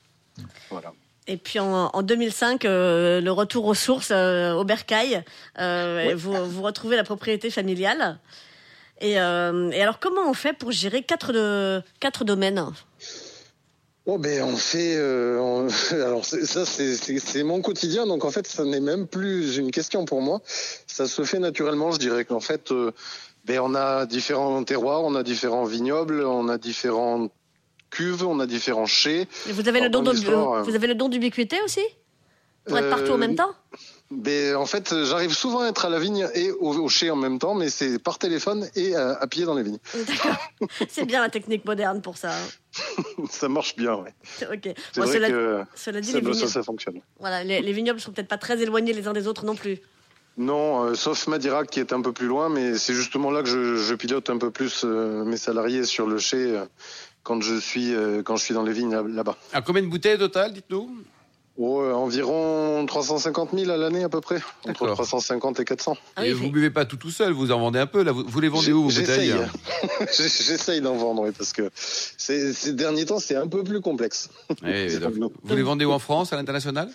Voilà. 0.70 0.92
Et 1.26 1.36
puis 1.36 1.58
en, 1.58 1.90
en 1.92 2.02
2005, 2.02 2.64
euh, 2.64 3.20
le 3.20 3.32
retour 3.32 3.66
aux 3.66 3.74
sources 3.74 4.10
euh, 4.12 4.52
au 4.54 4.64
Bercail, 4.64 5.24
euh, 5.58 6.06
Ouais. 6.08 6.14
vous, 6.14 6.32
vous 6.50 6.62
retrouvez 6.62 6.96
la 6.96 7.04
propriété 7.04 7.50
familiale. 7.50 8.18
Et, 9.00 9.20
euh, 9.20 9.70
et 9.70 9.80
alors, 9.82 9.98
comment 10.00 10.22
on 10.28 10.34
fait 10.34 10.52
pour 10.52 10.72
gérer 10.72 11.02
quatre, 11.02 11.32
de, 11.32 11.82
quatre 12.00 12.24
domaines? 12.24 12.64
Oh 14.10 14.16
ben 14.16 14.42
on 14.42 14.56
fait 14.56 14.94
euh, 14.96 15.38
on- 15.38 15.68
alors 15.92 16.24
c'est- 16.24 16.46
ça 16.46 16.64
c'est- 16.64 17.42
mon 17.42 17.60
quotidien 17.60 18.06
donc 18.06 18.24
en 18.24 18.30
fait 18.30 18.46
ça 18.46 18.64
n'est 18.64 18.80
même 18.80 19.06
plus 19.06 19.58
une 19.58 19.70
question 19.70 20.06
pour 20.06 20.22
moi 20.22 20.40
ça 20.86 21.06
se 21.06 21.22
fait 21.24 21.38
naturellement 21.38 21.92
je 21.92 21.98
dirais 21.98 22.24
qu'en 22.24 22.40
fait 22.40 22.72
euh, 22.72 22.90
ben 23.44 23.60
on 23.60 23.74
a 23.74 24.06
différents 24.06 24.64
terroirs 24.64 25.02
on 25.04 25.14
a 25.14 25.22
différents 25.22 25.64
vignobles 25.64 26.24
on 26.24 26.48
a 26.48 26.56
différentes 26.56 27.30
cuves 27.90 28.26
on 28.26 28.40
a 28.40 28.46
différents 28.46 28.86
chais 28.86 29.28
Et 29.46 29.52
vous 29.52 29.68
avez, 29.68 29.80
le 29.82 29.90
don 29.90 30.02
euh, 30.06 30.62
vous 30.62 30.74
avez 30.74 30.86
le 30.86 30.94
don 30.94 31.08
d'ubiquité 31.10 31.56
aussi? 31.64 31.80
Pour 32.66 32.76
être 32.78 32.90
partout 32.90 33.12
en 33.12 33.18
même 33.18 33.34
temps? 33.34 33.52
ben 34.10 34.56
en 34.56 34.64
fait 34.66 34.94
j'arrive 35.04 35.34
souvent 35.34 35.60
à 35.60 35.68
être 35.68 35.84
à 35.84 35.90
la 35.90 35.98
vigne 35.98 36.26
et 36.34 36.50
au, 36.50 36.72
au 36.74 36.88
chai 36.88 37.10
en 37.10 37.16
même 37.16 37.38
temps 37.38 37.54
mais 37.54 37.68
c'est 37.68 37.98
par 37.98 38.18
téléphone 38.18 38.68
et 38.74 38.94
à, 38.96 39.12
à 39.20 39.26
pied 39.26 39.44
dans 39.44 39.54
les 39.54 39.62
vignes 39.62 39.78
D'accord. 39.94 40.36
C'est 40.88 41.04
bien 41.04 41.20
la 41.20 41.28
technique 41.28 41.64
moderne 41.66 42.00
pour 42.00 42.16
ça. 42.16 42.30
hein. 42.32 42.48
ça 43.30 43.48
marche 43.48 43.76
bien 43.76 43.94
ouais 43.96 44.14
Ok. 44.52 44.60
c'est 44.92 45.00
Bon, 45.00 45.06
vrai 45.06 45.14
cela, 45.14 45.28
que 45.30 45.62
cela 45.74 46.00
dit, 46.00 46.10
ça, 46.12 46.18
les 46.18 46.24
ça, 46.24 46.30
vignobles, 46.32 46.50
ça 46.50 46.62
fonctionne 46.62 47.00
voilà, 47.18 47.44
les, 47.44 47.60
les 47.60 47.72
vignobles 47.72 48.00
sont 48.00 48.12
peut-être 48.12 48.28
pas 48.28 48.38
très 48.38 48.60
éloignés 48.62 48.92
les 48.92 49.06
uns 49.08 49.12
des 49.12 49.26
autres 49.26 49.44
non 49.44 49.54
plus. 49.56 49.78
Non, 50.36 50.84
euh, 50.84 50.94
sauf 50.94 51.26
Madirac 51.26 51.68
qui 51.68 51.80
est 51.80 51.92
un 51.92 52.00
peu 52.00 52.12
plus 52.12 52.26
loin, 52.28 52.48
mais 52.48 52.78
c'est 52.78 52.94
justement 52.94 53.30
là 53.32 53.42
que 53.42 53.48
je, 53.48 53.76
je 53.76 53.94
pilote 53.94 54.30
un 54.30 54.38
peu 54.38 54.50
plus 54.52 54.82
euh, 54.84 55.24
mes 55.24 55.36
salariés 55.36 55.84
sur 55.84 56.06
le 56.06 56.18
chai 56.18 56.56
euh, 56.56 56.64
quand 57.24 57.40
je 57.40 57.56
suis 57.58 57.92
euh, 57.94 58.22
quand 58.22 58.36
je 58.36 58.44
suis 58.44 58.54
dans 58.54 58.62
les 58.62 58.72
vignes 58.72 58.92
là- 58.92 59.02
là-bas. 59.02 59.36
À 59.52 59.62
combien 59.62 59.82
de 59.82 59.88
bouteilles 59.88 60.14
au 60.14 60.18
total, 60.18 60.52
dites-nous? 60.52 60.90
Oh, 61.60 61.82
environ 61.92 62.86
350 62.86 63.50
000 63.52 63.70
à 63.70 63.76
l'année 63.76 64.04
à 64.04 64.08
peu 64.08 64.20
près, 64.20 64.36
entre 64.68 64.82
D'accord. 64.84 64.94
350 64.94 65.58
et 65.58 65.64
400. 65.64 65.96
Ah 66.14 66.20
oui, 66.22 66.28
Et 66.28 66.32
vous 66.32 66.50
buvez 66.50 66.70
pas 66.70 66.84
tout 66.84 66.96
tout 66.96 67.10
seul, 67.10 67.32
vous 67.32 67.50
en 67.50 67.58
vendez 67.58 67.80
un 67.80 67.86
peu 67.86 68.04
là. 68.04 68.12
Vous, 68.12 68.22
vous 68.24 68.40
les 68.40 68.48
vendez 68.48 68.72
où 68.72 68.84
vos 68.84 68.90
J'essaye. 68.90 69.32
bouteilles 69.32 69.48
J'ai- 70.16 70.28
J'essaye 70.28 70.80
d'en 70.80 70.94
vendre, 70.94 71.22
oui, 71.22 71.30
parce 71.36 71.52
que 71.52 71.68
ces, 71.74 72.52
ces 72.52 72.72
derniers 72.74 73.06
temps 73.06 73.18
c'est 73.18 73.34
un 73.34 73.48
peu 73.48 73.64
plus 73.64 73.80
complexe. 73.80 74.30
Eh, 74.64 74.98
donc. 75.18 75.32
Vous 75.42 75.56
les 75.56 75.62
vendez 75.62 75.84
où 75.84 75.90
en 75.90 75.98
France, 75.98 76.32
à 76.32 76.36
l'international 76.36 76.90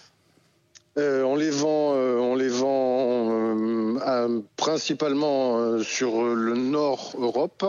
Euh, 0.97 1.23
on 1.23 1.35
les 1.35 1.49
vend, 1.49 1.93
euh, 1.95 2.17
on 2.19 2.35
les 2.35 2.47
vend 2.47 3.31
euh, 3.31 3.99
à- 3.99 4.27
principalement 4.55 5.57
euh, 5.59 5.83
sur 5.83 6.23
le 6.23 6.55
Nord 6.55 7.15
Europe, 7.19 7.65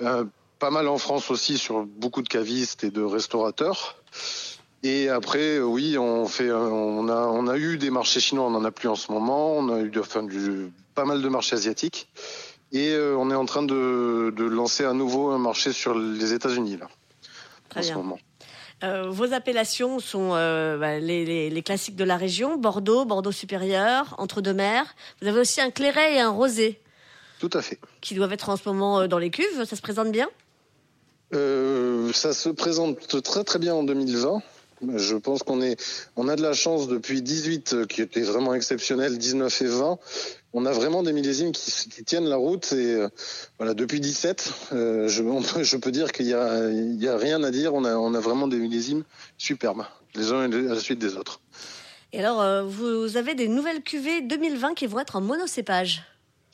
euh, 0.00 0.24
pas 0.60 0.70
mal 0.70 0.86
en 0.86 0.98
France 0.98 1.30
aussi 1.32 1.58
sur 1.58 1.84
beaucoup 1.86 2.22
de 2.22 2.28
cavistes 2.28 2.84
et 2.84 2.90
de 2.90 3.02
restaurateurs. 3.02 3.96
Et 4.86 5.08
après, 5.08 5.56
euh, 5.56 5.62
oui, 5.62 5.96
on 5.98 6.26
fait, 6.26 6.48
euh, 6.50 6.58
on 6.58 7.08
a, 7.08 7.26
on 7.26 7.46
a 7.48 7.56
eu 7.56 7.78
des 7.78 7.88
marchés 7.90 8.20
chinois, 8.20 8.44
on 8.46 8.50
n'en 8.50 8.64
a 8.64 8.70
plus 8.70 8.88
en 8.88 8.94
ce 8.96 9.10
moment. 9.10 9.56
On 9.56 9.70
a 9.70 9.80
eu, 9.80 9.88
de- 9.88 10.00
enfin, 10.00 10.22
du, 10.22 10.70
pas 10.94 11.06
mal 11.06 11.22
de 11.22 11.28
marchés 11.28 11.56
asiatiques. 11.56 12.06
Et 12.70 12.90
euh, 12.92 13.16
on 13.18 13.30
est 13.30 13.34
en 13.34 13.46
train 13.46 13.62
de, 13.62 14.32
de 14.36 14.44
lancer 14.44 14.84
à 14.84 14.92
nouveau 14.92 15.30
un 15.30 15.38
marché 15.38 15.72
sur 15.72 15.98
les 15.98 16.34
États-Unis 16.34 16.76
là, 16.78 16.88
Très 17.70 17.80
en 17.80 17.82
ce 17.82 17.88
bien. 17.88 17.96
moment. 17.96 18.18
Euh, 18.82 19.08
vos 19.08 19.32
appellations 19.32 20.00
sont 20.00 20.30
euh, 20.34 20.76
bah, 20.76 20.98
les, 20.98 21.24
les- 21.24 21.48
les 21.48 21.62
classiques 21.62 21.96
de 21.96 22.04
la 22.04 22.18
région 22.18 22.58
Bordeaux, 22.58 23.06
Bordeaux 23.06 23.32
supérieur, 23.32 24.14
Entre-deux-Mers. 24.18 24.94
Vous 25.22 25.28
avez 25.28 25.40
aussi 25.40 25.62
un 25.62 25.70
clairet 25.70 26.16
et 26.16 26.20
un 26.20 26.28
rosé 26.30 26.78
Tout 27.40 27.50
à 27.54 27.62
fait. 27.62 27.78
qui 28.02 28.14
doivent 28.14 28.32
être 28.34 28.50
en 28.50 28.56
ce 28.58 28.68
moment 28.68 29.06
dans 29.08 29.18
les 29.18 29.30
cuves. 29.30 29.64
Ça 29.64 29.76
se 29.76 29.80
présente 29.82 30.12
bien? 30.12 30.28
Ça 31.32 32.32
se 32.34 32.48
présente 32.50 33.22
très 33.22 33.44
très 33.44 33.58
bien 33.58 33.74
en 33.74 33.82
2020. 33.84 34.42
Je 34.82 35.16
pense 35.16 35.42
qu'on 35.42 35.60
a 35.60 36.36
de 36.36 36.42
la 36.42 36.52
chance 36.52 36.88
depuis 36.88 37.22
18 37.22 37.72
euh, 37.72 37.86
qui 37.86 38.02
était 38.02 38.22
vraiment 38.22 38.54
exceptionnel, 38.54 39.18
19 39.18 39.62
et 39.62 39.66
20. 39.66 39.98
On 40.52 40.66
a 40.66 40.72
vraiment 40.72 41.02
des 41.02 41.12
millésimes 41.12 41.52
qui, 41.52 42.04
tiennent 42.04 42.28
la 42.28 42.36
route 42.36 42.72
et 42.72 42.94
euh, 42.94 43.08
voilà 43.58 43.74
depuis 43.74 44.00
17, 44.00 44.52
euh, 44.72 45.08
je, 45.08 45.76
peux 45.76 45.90
dire 45.90 46.12
qu'il 46.12 46.26
y 46.26 46.34
a, 46.34 47.16
rien 47.16 47.42
à 47.42 47.50
dire. 47.50 47.74
On 47.74 47.84
a, 47.84 48.20
vraiment 48.20 48.48
des 48.48 48.58
millésimes 48.58 49.04
superbes, 49.38 49.84
les 50.14 50.32
uns 50.32 50.50
à 50.50 50.74
la 50.74 50.80
suite 50.80 50.98
des 50.98 51.16
autres. 51.16 51.40
Et 52.12 52.24
alors, 52.24 52.64
vous 52.66 53.16
avez 53.16 53.34
des 53.34 53.48
nouvelles 53.48 53.82
cuvées 53.82 54.20
2020 54.20 54.74
qui 54.74 54.86
vont 54.86 55.00
être 55.00 55.16
en 55.16 55.20
monocépage. 55.20 56.04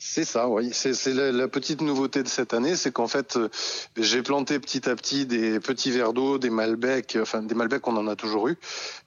C'est 0.03 0.25
ça, 0.25 0.49
oui. 0.49 0.71
C'est 0.73 1.13
la, 1.13 1.47
petite 1.47 1.81
nouveauté 1.81 2.23
de 2.23 2.27
cette 2.27 2.55
année, 2.55 2.75
c'est 2.75 2.91
qu'en 2.91 3.07
fait, 3.07 3.37
euh, 3.37 3.49
j'ai 3.95 4.23
planté 4.23 4.57
petit 4.57 4.89
à 4.89 4.95
petit 4.95 5.27
des 5.27 5.59
petits 5.59 5.91
verres 5.91 6.13
d'eau, 6.13 6.39
des 6.39 6.49
Malbec, 6.49 7.19
enfin 7.21 7.43
des 7.43 7.53
Malbec, 7.53 7.87
on 7.87 7.95
en 7.95 8.07
a 8.07 8.15
toujours 8.15 8.47
eu, 8.47 8.57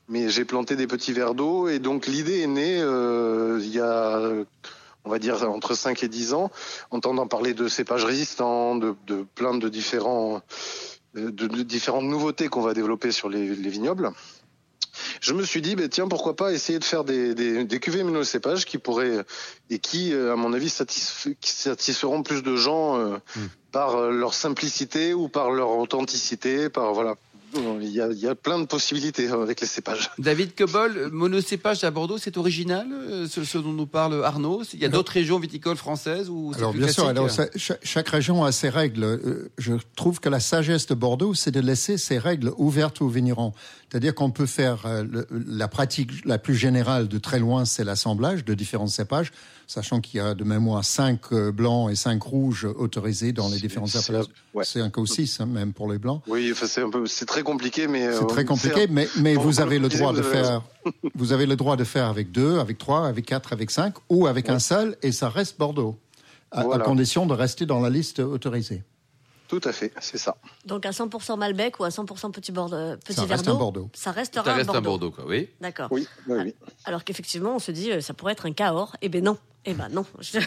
mais 0.08 0.28
j'ai 0.28 0.44
planté 0.44 0.76
des 0.76 0.86
petits 0.86 1.12
verres 1.12 1.34
d'eau 1.34 1.66
et 1.66 1.80
donc 1.80 2.06
l'idée 2.06 2.42
est 2.42 2.46
née 2.46 2.80
euh, 2.80 3.58
il 3.60 3.74
y 3.74 3.80
a, 3.80 4.20
on 5.04 5.10
va 5.10 5.18
dire, 5.18 5.42
entre 5.50 5.74
5 5.74 6.00
et 6.04 6.08
10 6.08 6.32
ans, 6.32 6.52
entendant 6.92 7.26
parler 7.26 7.54
de 7.54 7.66
cépages 7.66 8.04
résistants, 8.04 8.76
de, 8.76 8.94
plein 9.34 9.58
de 9.58 9.68
différents, 9.68 10.42
euh, 11.16 11.32
de, 11.32 11.48
différentes 11.64 12.04
nouveautés 12.04 12.46
qu'on 12.46 12.62
va 12.62 12.72
développer 12.72 13.10
sur 13.10 13.28
les 13.28 13.48
vignobles. 13.52 14.12
Je 15.24 15.32
me 15.32 15.42
suis 15.42 15.62
dit, 15.62 15.74
ben, 15.74 15.88
tiens, 15.88 16.06
pourquoi 16.06 16.36
pas 16.36 16.52
essayer 16.52 16.78
de 16.78 16.84
faire 16.84 17.02
des, 17.02 17.34
des, 17.34 17.64
des 17.64 17.80
cuvées 17.80 18.02
monocépages 18.02 18.66
qui 18.66 18.76
pourraient 18.76 19.24
et 19.70 19.78
qui, 19.78 20.12
euh, 20.12 20.34
à 20.34 20.36
mon 20.36 20.52
avis, 20.52 20.68
satisf- 20.68 21.34
qui 21.40 21.50
satisferont 21.50 22.22
plus 22.22 22.42
de 22.42 22.56
gens 22.56 22.98
euh, 22.98 23.16
par 23.72 23.96
euh, 23.96 24.10
leur 24.10 24.34
simplicité 24.34 25.14
ou 25.14 25.28
par 25.28 25.50
leur 25.50 25.70
authenticité, 25.78 26.68
par 26.68 26.92
voilà. 26.92 27.14
Il 27.56 27.88
y, 27.90 28.00
a, 28.00 28.08
il 28.10 28.18
y 28.18 28.26
a 28.26 28.34
plein 28.34 28.58
de 28.58 28.64
possibilités 28.66 29.28
euh, 29.30 29.42
avec 29.42 29.60
les 29.60 29.66
cépages. 29.66 30.10
David 30.18 30.54
Cobol, 30.56 31.10
monocépage 31.12 31.84
à 31.84 31.90
Bordeaux, 31.90 32.18
c'est 32.18 32.36
original, 32.36 32.86
euh, 32.92 33.28
ce, 33.28 33.44
ce 33.44 33.58
dont 33.58 33.72
nous 33.72 33.86
parle 33.86 34.24
Arnaud? 34.24 34.62
Il 34.72 34.80
y 34.80 34.84
a 34.84 34.88
d'autres 34.88 35.12
régions 35.12 35.38
viticoles 35.38 35.76
françaises 35.76 36.28
où 36.30 36.50
c'est 36.52 36.58
Alors 36.58 36.72
plus 36.72 36.80
bien 36.80 36.88
sûr, 36.92 37.06
alors, 37.06 37.30
ça- 37.30 37.46
cha- 37.56 37.76
chaque, 37.82 38.08
région 38.08 38.44
a 38.44 38.50
ses 38.52 38.68
règles. 38.70 39.04
Euh, 39.04 39.50
Je 39.58 39.74
trouve 39.96 40.18
que 40.20 40.28
la 40.28 40.40
sagesse 40.40 40.86
de 40.86 40.94
Bordeaux, 40.94 41.34
c'est 41.34 41.50
de 41.52 41.60
laisser 41.60 41.96
ces 41.98 42.18
règles 42.18 42.52
ouvertes 42.56 43.00
aux 43.02 43.08
vignerons. 43.08 43.52
C'est-à-dire 43.90 44.14
qu'on 44.16 44.32
peut 44.32 44.46
faire 44.46 44.86
euh, 44.86 45.04
le- 45.04 45.26
la 45.46 45.68
pratique 45.68 46.24
la 46.24 46.38
plus 46.38 46.56
générale 46.56 47.06
de 47.06 47.18
très 47.18 47.38
loin, 47.38 47.64
c'est 47.64 47.84
l'assemblage 47.84 48.44
de 48.44 48.54
différents 48.54 48.88
cépages, 48.88 49.30
sachant 49.68 50.00
qu'il 50.00 50.18
y 50.18 50.20
a 50.20 50.34
de 50.34 50.42
mémoire 50.42 50.84
cinq 50.84 51.20
euh, 51.32 51.52
blancs 51.52 51.90
et 51.92 51.94
cinq 51.94 52.20
rouges 52.24 52.64
autorisés 52.64 53.32
dans 53.32 53.48
les 53.48 53.58
différentes 53.60 53.90
c'est- 53.90 53.98
appellations. 53.98 54.32
ouais. 54.54 54.64
Cinq 54.64 54.96
ou 54.98 55.06
six, 55.06 55.38
hein, 55.40 55.46
même 55.46 55.72
pour 55.72 55.90
les 55.92 55.98
blancs. 55.98 56.22
Oui, 56.26 56.48
enfin, 56.50 56.66
c'est 56.66 56.82
un 56.82 56.90
c'est 57.06 57.26
très 57.26 57.43
compliqué, 57.44 57.86
mais 57.86 58.12
C'est 58.12 58.24
euh, 58.24 58.26
très 58.26 58.44
compliqué, 58.44 58.86
mais, 58.90 59.06
mais 59.18 59.36
Bon, 59.36 59.42
vous 59.42 59.60
avez 59.60 59.78
le 59.78 59.88
droit 59.88 60.12
de 60.12 60.22
faire, 60.22 60.62
vous 61.14 61.32
avez 61.32 61.46
le 61.46 61.54
droit 61.54 61.76
de 61.76 61.84
faire 61.84 62.06
avec 62.06 62.32
deux, 62.32 62.58
avec 62.58 62.78
trois, 62.78 63.06
avec 63.06 63.26
quatre, 63.26 63.52
avec 63.52 63.70
cinq, 63.70 63.94
ou 64.08 64.26
avec 64.26 64.48
un 64.48 64.58
seul, 64.58 64.96
et 65.02 65.12
ça 65.12 65.28
reste 65.28 65.58
Bordeaux, 65.58 65.96
à, 66.50 66.64
condition 66.80 67.26
de 67.26 67.34
rester 67.34 67.66
dans 67.66 67.80
la 67.80 67.90
liste 67.90 68.18
autorisée. 68.18 68.82
Tout 69.46 69.60
à 69.64 69.72
fait, 69.72 69.92
c'est 70.00 70.18
ça. 70.18 70.36
Donc 70.64 70.86
à 70.86 70.90
100% 70.90 71.38
Malbec 71.38 71.78
ou 71.78 71.84
à 71.84 71.90
100% 71.90 72.32
petit, 72.32 72.50
Bordeaux, 72.50 72.96
petit 73.04 73.14
Ça 73.14 73.24
reste 73.24 73.46
un 73.46 73.52
d'eau, 73.52 73.58
Bordeaux. 73.58 73.90
Ça 73.92 74.10
restera 74.10 74.44
Ça 74.44 74.54
reste 74.54 74.70
un 74.70 74.74
un 74.74 74.80
Bordeaux. 74.80 75.10
Quoi, 75.10 75.24
oui. 75.26 75.50
D'accord. 75.60 75.88
Oui, 75.90 76.08
oui, 76.26 76.38
oui. 76.44 76.54
Alors 76.84 77.04
qu'effectivement, 77.04 77.54
on 77.54 77.58
se 77.58 77.70
dit, 77.70 77.92
euh, 77.92 78.00
ça 78.00 78.14
pourrait 78.14 78.32
être 78.32 78.46
un 78.46 78.52
Cahors. 78.52 78.96
Eh 79.02 79.08
ben 79.08 79.22
non. 79.22 79.36
Eh 79.66 79.72
ben 79.74 79.88
non. 79.90 80.04
Je- 80.20 80.38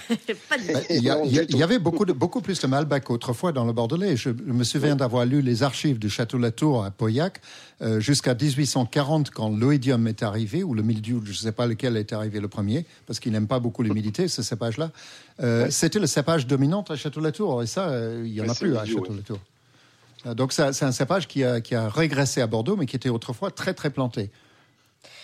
pas 0.50 0.58
du 0.58 0.68
tout. 0.68 0.74
Ben, 0.74 0.84
Il 0.90 1.04
y, 1.04 1.10
a- 1.10 1.16
Non, 1.16 1.24
il 1.26 1.32
y 1.34 1.40
a- 1.40 1.42
du 1.42 1.48
tout. 1.48 1.54
il 1.56 1.60
y 1.60 1.64
avait 1.64 1.80
beaucoup, 1.80 2.06
de, 2.06 2.14
beaucoup 2.14 2.42
plus 2.42 2.60
de 2.62 2.68
Malbec 2.68 3.10
autrefois 3.10 3.52
dans 3.52 3.66
le 3.66 3.74
Bordelais. 3.74 4.16
Je 4.16 4.30
me 4.30 4.64
souviens 4.64 4.96
d'avoir 4.96 5.26
lu 5.26 5.42
les 5.42 5.64
archives 5.64 5.98
du 6.00 6.10
Château 6.10 6.38
Latour 6.38 6.86
à 6.86 6.92
Pauillac 6.92 7.42
euh, 7.82 8.00
jusqu'à 8.00 8.34
1840 8.36 9.32
quand 9.32 9.50
l'oïdium 9.50 10.08
est 10.08 10.22
arrivé, 10.24 10.64
ou 10.64 10.74
le 10.74 10.84
mildiou, 10.84 11.22
je 11.26 11.32
ne 11.32 11.36
sais 11.36 11.52
pas 11.52 11.66
lequel 11.68 11.98
est 11.98 12.14
arrivé 12.14 12.40
le 12.40 12.48
premier, 12.48 12.86
parce 13.06 13.20
qu'il 13.20 13.32
n'aime 13.32 13.48
pas 13.48 13.60
beaucoup 13.60 13.82
l'humidité, 13.84 14.28
ce 14.28 14.42
cépage-là. 14.44 14.92
Euh, 15.42 15.68
C'était 15.70 16.00
le 16.00 16.08
cépage 16.08 16.46
dominant 16.48 16.84
à 16.90 16.96
Château 16.96 17.20
Latour, 17.20 17.64
et 17.64 17.68
ça, 17.68 17.90
euh, 17.90 18.24
il 18.26 18.32
n'y 18.34 18.42
en 18.42 18.50
a 18.50 18.56
plus 18.56 18.76
à 18.78 18.86
Château. 18.86 19.14
Latour. 19.16 19.40
Donc 20.36 20.52
c'est 20.52 20.84
un 20.84 20.92
cépage 20.92 21.28
qui 21.28 21.44
a, 21.44 21.62
qui 21.62 21.74
a 21.76 21.88
régressé 21.90 22.42
à 22.42 22.48
Bordeaux, 22.48 22.76
mais 22.76 22.86
qui 22.86 22.96
était 22.96 23.10
autrefois 23.10 23.50
très 23.52 23.74
très 23.74 23.90
planté. 23.92 24.30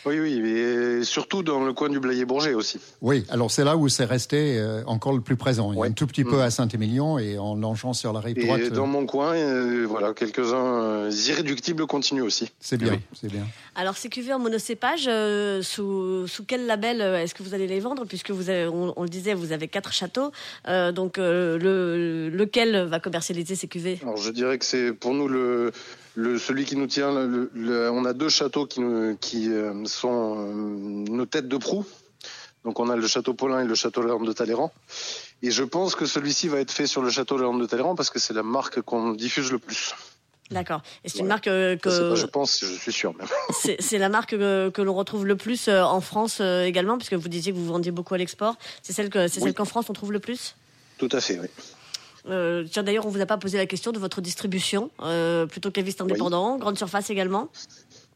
Oui, 0.05 0.19
oui, 0.19 0.33
et 0.49 1.03
surtout 1.05 1.43
dans 1.43 1.63
le 1.63 1.71
coin 1.71 1.87
du 1.87 1.97
Blayet-Bourget 1.97 2.53
aussi. 2.55 2.77
Oui, 3.01 3.23
alors 3.29 3.49
c'est 3.49 3.63
là 3.63 3.77
où 3.77 3.87
c'est 3.87 4.03
resté 4.03 4.57
euh, 4.59 4.83
encore 4.85 5.13
le 5.13 5.21
plus 5.21 5.37
présent. 5.37 5.71
Il 5.71 5.75
y 5.75 5.77
a 5.77 5.81
Ouais. 5.83 5.87
un 5.87 5.91
tout 5.93 6.07
petit 6.07 6.25
peu 6.25 6.35
Mm. 6.37 6.41
à 6.41 6.49
Saint-Émilion 6.51 7.19
et 7.19 7.37
en 7.37 7.55
longeant 7.55 7.93
sur 7.93 8.11
la 8.11 8.19
rive 8.19 8.37
Et 8.37 8.43
droite, 8.45 8.61
euh, 8.63 8.69
dans 8.69 8.85
mon 8.85 9.05
coin, 9.05 9.33
euh, 9.33 9.85
voilà, 9.87 10.13
quelques-uns 10.13 11.09
irréductibles 11.09 11.85
continuent 11.87 12.23
aussi. 12.23 12.51
c'est 12.59 12.75
bien, 12.77 12.91
Oui. 12.93 12.99
c'est 13.13 13.31
bien. 13.31 13.45
Alors, 13.75 13.95
ces 13.95 14.09
cuvées 14.09 14.33
en 14.33 14.39
monocépage, 14.39 15.05
euh, 15.07 15.61
sous, 15.61 16.27
sous 16.27 16.43
quel 16.43 16.65
label 16.65 16.99
est-ce 17.01 17.33
que 17.33 17.41
vous 17.43 17.53
allez 17.53 17.67
les 17.67 17.79
vendre? 17.79 18.03
Puisque 18.05 18.31
vous 18.31 18.49
avez, 18.49 18.67
on, 18.67 18.93
on 18.97 19.03
le 19.03 19.09
disait, 19.09 19.33
vous 19.33 19.53
avez 19.53 19.69
quatre 19.69 19.93
châteaux. 19.93 20.31
Euh, 20.67 20.91
donc, 20.91 21.17
euh, 21.17 21.57
le, 21.57 22.29
lequel 22.29 22.75
va 22.87 22.99
commercialiser 22.99 23.55
ces 23.55 23.67
cuvées? 23.69 23.99
Alors 24.03 24.17
je 24.17 24.31
dirais 24.31 24.57
que 24.57 24.65
c'est 24.65 24.91
pour 24.91 25.13
nous 25.13 25.27
le, 25.27 25.71
le 26.15 26.37
celui 26.37 26.65
qui 26.65 26.75
nous 26.75 26.87
tient. 26.87 27.11
le- 27.13 27.49
le- 27.53 27.89
on 27.91 28.05
a 28.05 28.13
deux 28.13 28.29
châteaux 28.29 28.65
qui, 28.67 28.79
nous, 28.81 29.15
qui 29.19 29.49
euh, 29.51 29.72
sont 29.85 30.35
euh, 30.37 30.53
nos 30.53 31.25
têtes 31.25 31.47
de 31.47 31.57
proue. 31.57 31.85
Donc 32.63 32.79
on 32.79 32.89
a 32.89 32.95
le 32.95 33.07
château 33.07 33.33
Paulin 33.33 33.61
et 33.61 33.65
le 33.65 33.75
château 33.75 34.01
Léon 34.01 34.21
de 34.23 34.31
Talleyrand. 34.31 34.71
Et 35.41 35.51
je 35.51 35.63
pense 35.63 35.95
que 35.95 36.05
celui-ci 36.05 36.47
va 36.47 36.59
être 36.59 36.71
fait 36.71 36.87
sur 36.87 37.01
le 37.01 37.09
château 37.09 37.37
Léon 37.37 37.57
de 37.57 37.65
Talleyrand 37.65 37.95
parce 37.95 38.09
que 38.09 38.19
c'est 38.19 38.33
la 38.33 38.43
marque 38.43 38.81
qu'on 38.81 39.11
diffuse 39.11 39.51
le 39.51 39.59
plus. 39.59 39.93
D'accord. 40.51 40.81
Et 41.03 41.09
c'est 41.09 41.19
une 41.19 41.27
marque 41.27 41.47
euh, 41.47 41.75
pas, 41.75 41.89
que 41.89 42.15
je 42.15 42.25
pense, 42.25 42.59
je 42.59 42.73
suis 42.73 42.91
sûr 42.91 43.13
même. 43.15 43.27
c'est 43.79 43.97
la 43.97 44.09
marque 44.09 44.31
que, 44.31 44.69
que 44.69 44.81
l'on 44.81 44.93
retrouve 44.93 45.25
le 45.25 45.35
plus 45.35 45.67
euh, 45.67 45.83
en 45.83 45.99
France 45.99 46.37
euh, 46.41 46.63
également, 46.63 46.97
puisque 46.97 47.13
vous 47.13 47.29
disiez 47.29 47.51
que 47.51 47.57
vous 47.57 47.65
vendiez 47.65 47.91
beaucoup 47.91 48.13
à 48.13 48.17
l'export. 48.17 48.55
C'est 48.81 48.93
celle 48.93 49.09
que 49.09 49.27
c'est 49.27 49.39
Oui. 49.39 49.45
celle 49.45 49.53
qu'en 49.53 49.65
France 49.65 49.89
on 49.89 49.93
trouve 49.93 50.11
le 50.11 50.19
plus? 50.19 50.55
Tout 50.97 51.09
à 51.11 51.19
fait, 51.19 51.39
oui. 51.39 51.47
Euh, 52.29 52.63
tiens, 52.69 52.83
d'ailleurs, 52.83 53.05
on 53.05 53.09
vous 53.09 53.19
a 53.19 53.25
pas 53.25 53.37
posé 53.37 53.57
la 53.57 53.65
question 53.65 53.91
de 53.91 53.99
votre 53.99 54.21
distribution, 54.21 54.89
euh, 55.01 55.45
plutôt 55.45 55.71
caviste 55.71 55.99
indépendant, 55.99 56.57
grande 56.57 56.77
surface 56.77 57.09
également? 57.09 57.49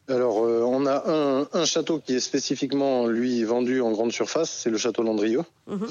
Alors, 0.08 0.44
euh, 0.44 0.62
on 0.64 0.86
a 0.86 1.02
un, 1.06 1.46
un 1.52 1.64
château 1.64 1.98
qui 2.04 2.14
est 2.14 2.20
spécifiquement, 2.20 3.06
lui, 3.06 3.44
vendu 3.44 3.80
en 3.80 3.90
grande 3.92 4.12
surface, 4.12 4.50
c'est 4.50 4.70
le 4.70 4.78
château 4.78 5.02
Landrieux. 5.02 5.42
Mhm. 5.66 5.86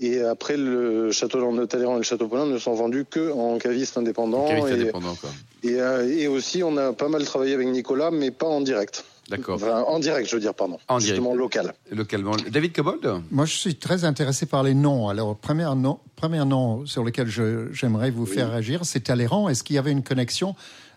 Et 0.00 0.20
après, 0.22 0.56
le 0.56 1.12
château 1.12 1.38
de 1.56 1.64
Talleyrand 1.66 1.94
et 1.94 1.98
le 1.98 2.02
château 2.02 2.26
Paulin 2.26 2.46
ne 2.46 2.58
sont 2.58 2.74
vendus 2.74 3.04
que 3.08 3.30
en 3.32 3.58
caviste 3.58 3.96
indépendant. 3.96 4.48
Caviste 4.48 4.68
et, 4.68 4.72
indépendant, 4.72 5.14
quoi. 5.14 5.30
et, 5.62 5.80
euh, 5.80 6.08
et 6.08 6.26
aussi, 6.26 6.64
on 6.64 6.76
a 6.76 6.92
pas 6.92 7.08
mal 7.08 7.24
travaillé 7.24 7.54
avec 7.54 7.68
Nicolas, 7.68 8.10
mais 8.10 8.32
pas 8.32 8.46
en 8.48 8.60
direct. 8.60 9.04
D'accord. 9.30 9.54
Enfin, 9.54 9.82
en 9.86 10.00
direct, 10.00 10.28
je 10.28 10.34
veux 10.34 10.40
dire, 10.40 10.52
pardon. 10.52 10.78
En 10.88 10.98
direct. 10.98 11.14
Justement, 11.14 11.34
local. 11.34 11.72
Localement. 11.92 12.32
David 12.50 12.72
Cobold? 12.74 13.22
Moi, 13.30 13.46
je 13.46 13.54
suis 13.56 13.76
très 13.76 14.04
intéressé 14.04 14.46
par 14.46 14.64
les 14.64 14.74
noms. 14.74 15.08
Alors, 15.08 15.36
premier 15.36 15.72
nom, 15.76 16.00
premier 16.16 16.44
nom 16.44 16.84
sur 16.86 17.04
lequel 17.04 17.28
je- 17.28 17.72
j'aimerais 17.72 18.10
vous 18.10 18.26
faire 18.26 18.50
réagir, 18.50 18.80
c'est 18.84 19.00
Talleyrand. 19.00 19.48
Est-ce 19.48 19.62
qu'il 19.62 19.76
y 19.76 19.78
avait 19.78 19.92
une 19.92 20.02
connexion 20.02 20.56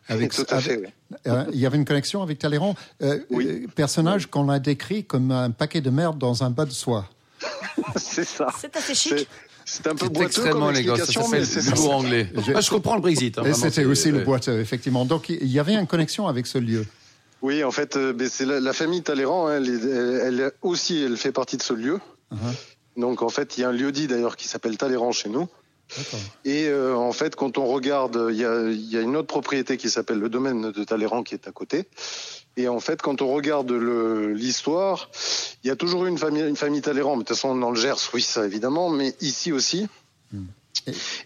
avec 0.09 0.31
Tout 0.33 0.45
à 0.49 0.59
fait, 0.59 0.73
avec- 0.73 0.85
oui. 1.11 1.17
Euh, 1.27 1.45
il 1.53 1.59
y 1.59 1.65
avait 1.65 1.77
une 1.77 1.85
connexion 1.85 2.21
avec 2.23 2.39
Talleyrand, 2.39 2.75
euh, 3.01 3.19
Oui. 3.29 3.47
euh, 3.47 3.67
personnage 3.75 4.27
qu'on 4.27 4.49
a 4.49 4.59
décrit 4.59 5.03
comme 5.05 5.31
un 5.31 5.51
paquet 5.51 5.81
de 5.81 5.89
merde 5.89 6.17
dans 6.17 6.43
un 6.43 6.49
bas 6.49 6.65
de 6.65 6.71
soie. 6.71 7.07
c'est 7.95 8.23
ça. 8.25 8.47
C'est 8.59 8.75
assez 8.75 8.95
chic. 8.95 9.27
C'est 9.65 9.85
un 9.87 9.95
peu 9.95 10.07
boiteux 10.07 10.27
extrêmement 10.27 10.67
comme 10.67 10.75
élégant. 10.75 10.95
Ça 10.95 11.05
s'appelle 11.05 11.43
l'humour 11.65 11.95
anglais. 11.95 12.31
J'ai- 12.45 12.51
Moi, 12.53 12.61
je 12.61 12.69
comprends 12.69 12.95
le 12.95 13.01
Brexit. 13.01 13.37
hein, 13.37 13.53
c'était 13.53 13.83
aussi 13.85 14.11
le 14.11 14.23
boiteux, 14.23 14.59
effectivement. 14.59 15.03
Donc, 15.05 15.27
il 15.29 15.45
y 15.47 15.59
avait 15.59 15.73
une 15.75 15.87
connexion 15.87 16.27
avec 16.27 16.47
ce 16.47 16.57
lieu. 16.57 16.85
Oui, 17.41 17.63
en 17.63 17.71
fait, 17.71 17.97
c'est 18.29 18.45
la, 18.45 18.59
la 18.61 18.73
famille 18.73 19.03
Talleyrand. 19.03 19.47
hein, 19.47 19.57
Elle, 19.57 19.69
est- 19.69 19.89
elle, 19.89 20.39
elle 20.39 20.51
aussi, 20.61 21.03
elle 21.03 21.17
fait 21.17 21.31
partie 21.33 21.57
de 21.57 21.61
ce 21.63 21.73
lieu. 21.73 21.99
Uh-huh. 22.33 22.37
Donc, 22.95 23.21
en 23.21 23.29
fait, 23.29 23.57
il 23.57 23.61
y 23.61 23.63
a 23.65 23.69
un 23.69 23.73
lieu 23.73 23.91
dit 23.91 24.07
d'ailleurs 24.07 24.37
qui 24.37 24.47
s'appelle 24.47 24.77
Talleyrand 24.77 25.11
chez 25.11 25.29
nous. 25.29 25.47
Et 26.45 26.67
euh, 26.67 26.95
en 26.95 27.11
fait, 27.13 27.35
quand 27.35 27.57
on 27.57 27.65
regarde, 27.65 28.27
il 28.29 28.37
y 28.37 28.45
a, 28.45 28.69
il 28.69 28.91
y 28.91 28.97
a 28.97 29.01
une 29.01 29.15
autre 29.15 29.27
propriété 29.27 29.77
qui 29.77 29.89
s'appelle 29.89 30.19
le 30.19 30.29
domaine 30.29 30.71
de 30.71 30.83
Talleyrand 30.83 31.23
qui 31.23 31.33
est 31.33 31.47
à 31.47 31.51
côté. 31.51 31.85
Et 32.57 32.67
en 32.67 32.79
fait, 32.79 33.01
quand 33.01 33.21
on 33.21 33.27
regarde 33.33 33.71
l'histoire, 33.71 35.09
il 35.63 35.67
y 35.67 35.71
a 35.71 35.75
toujours 35.75 36.05
eu 36.05 36.09
une 36.09 36.17
famille, 36.17 36.43
une 36.43 36.55
famille 36.55 36.81
Talleyrand. 36.81 37.15
Mais 37.15 37.23
de 37.23 37.27
toute 37.27 37.35
façon, 37.37 37.55
dans 37.55 37.71
le 37.71 37.79
Gers, 37.79 37.95
oui, 38.13 38.21
ça 38.21 38.45
évidemment, 38.45 38.89
mais 38.89 39.15
ici 39.21 39.51
aussi. 39.51 39.87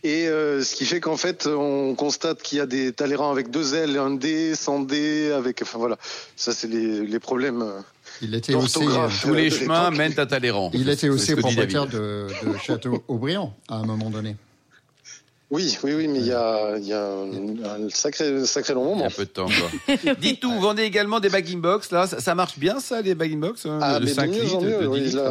Et 0.04 0.28
euh, 0.28 0.64
ce 0.64 0.74
qui 0.76 0.86
fait 0.86 1.00
qu'en 1.00 1.18
fait, 1.18 1.46
on 1.48 1.94
constate 1.94 2.42
qu'il 2.42 2.58
y 2.58 2.62
a 2.62 2.66
des 2.66 2.94
Talleyrand 2.94 3.30
avec 3.32 3.52
deux 3.52 3.76
L, 3.76 3.98
un 3.98 4.12
D, 4.12 4.56
sans 4.56 4.80
D, 4.80 5.32
avec, 5.32 5.62
enfin 5.62 5.78
voilà, 5.78 5.98
ça 6.36 6.52
c'est 6.54 6.68
les, 6.68 7.06
les 7.06 7.20
problèmes. 7.20 7.62
euh, 7.62 7.80
Il 8.22 8.34
était 8.34 8.56
aussi. 8.56 8.80
Tous 9.22 9.34
les 9.34 9.50
chemins 9.52 9.92
mènent 9.92 10.20
à 10.20 10.26
Talleyrand. 10.26 10.72
il 10.74 10.90
était 10.90 11.10
aussi 11.10 11.36
propriétaire 11.36 11.86
de, 11.86 12.28
de 12.44 12.58
Château 12.58 13.04
Aubriand 13.08 13.54
à 13.68 13.76
un 13.76 13.84
moment 13.84 14.10
donné. 14.10 14.36
Oui, 15.52 15.78
oui, 15.84 15.94
oui, 15.94 16.08
mais 16.08 16.20
il 16.20 16.28
y 16.28 16.32
a, 16.32 16.78
il 16.78 16.86
y 16.86 16.94
a 16.94 17.06
un, 17.06 17.84
un 17.86 17.90
sacré, 17.90 18.46
sacré 18.46 18.74
long 18.74 18.84
Il 18.84 18.88
y 18.88 18.92
a 18.92 18.96
moment. 18.96 19.06
un 19.06 19.10
peu 19.10 19.26
de 19.26 19.30
temps, 19.30 19.48
quoi. 19.48 20.14
Dites 20.22 20.40
tout, 20.40 20.50
vous 20.52 20.62
vendez 20.62 20.84
également 20.84 21.20
des 21.20 21.30
bagging 21.30 21.60
box, 21.60 21.92
là. 21.92 22.08
Ça, 22.08 22.20
ça 22.22 22.36
marche 22.36 22.58
bien, 22.58 22.80
ça, 22.80 23.02
les 23.02 23.16
bagging 23.16 23.40
box 23.42 23.66
hein, 23.66 23.80
Ah, 23.82 24.00
de 24.00 24.06
mais 24.06 24.12
de 24.12 24.16
5 24.16 24.30
mieux 24.32 24.42
litres, 24.44 24.56
en 24.56 24.62
mieux, 24.62 24.72
de 24.78 24.82
10 24.84 24.88
oui, 24.88 25.00
litres. 25.02 25.16
là, 25.18 25.22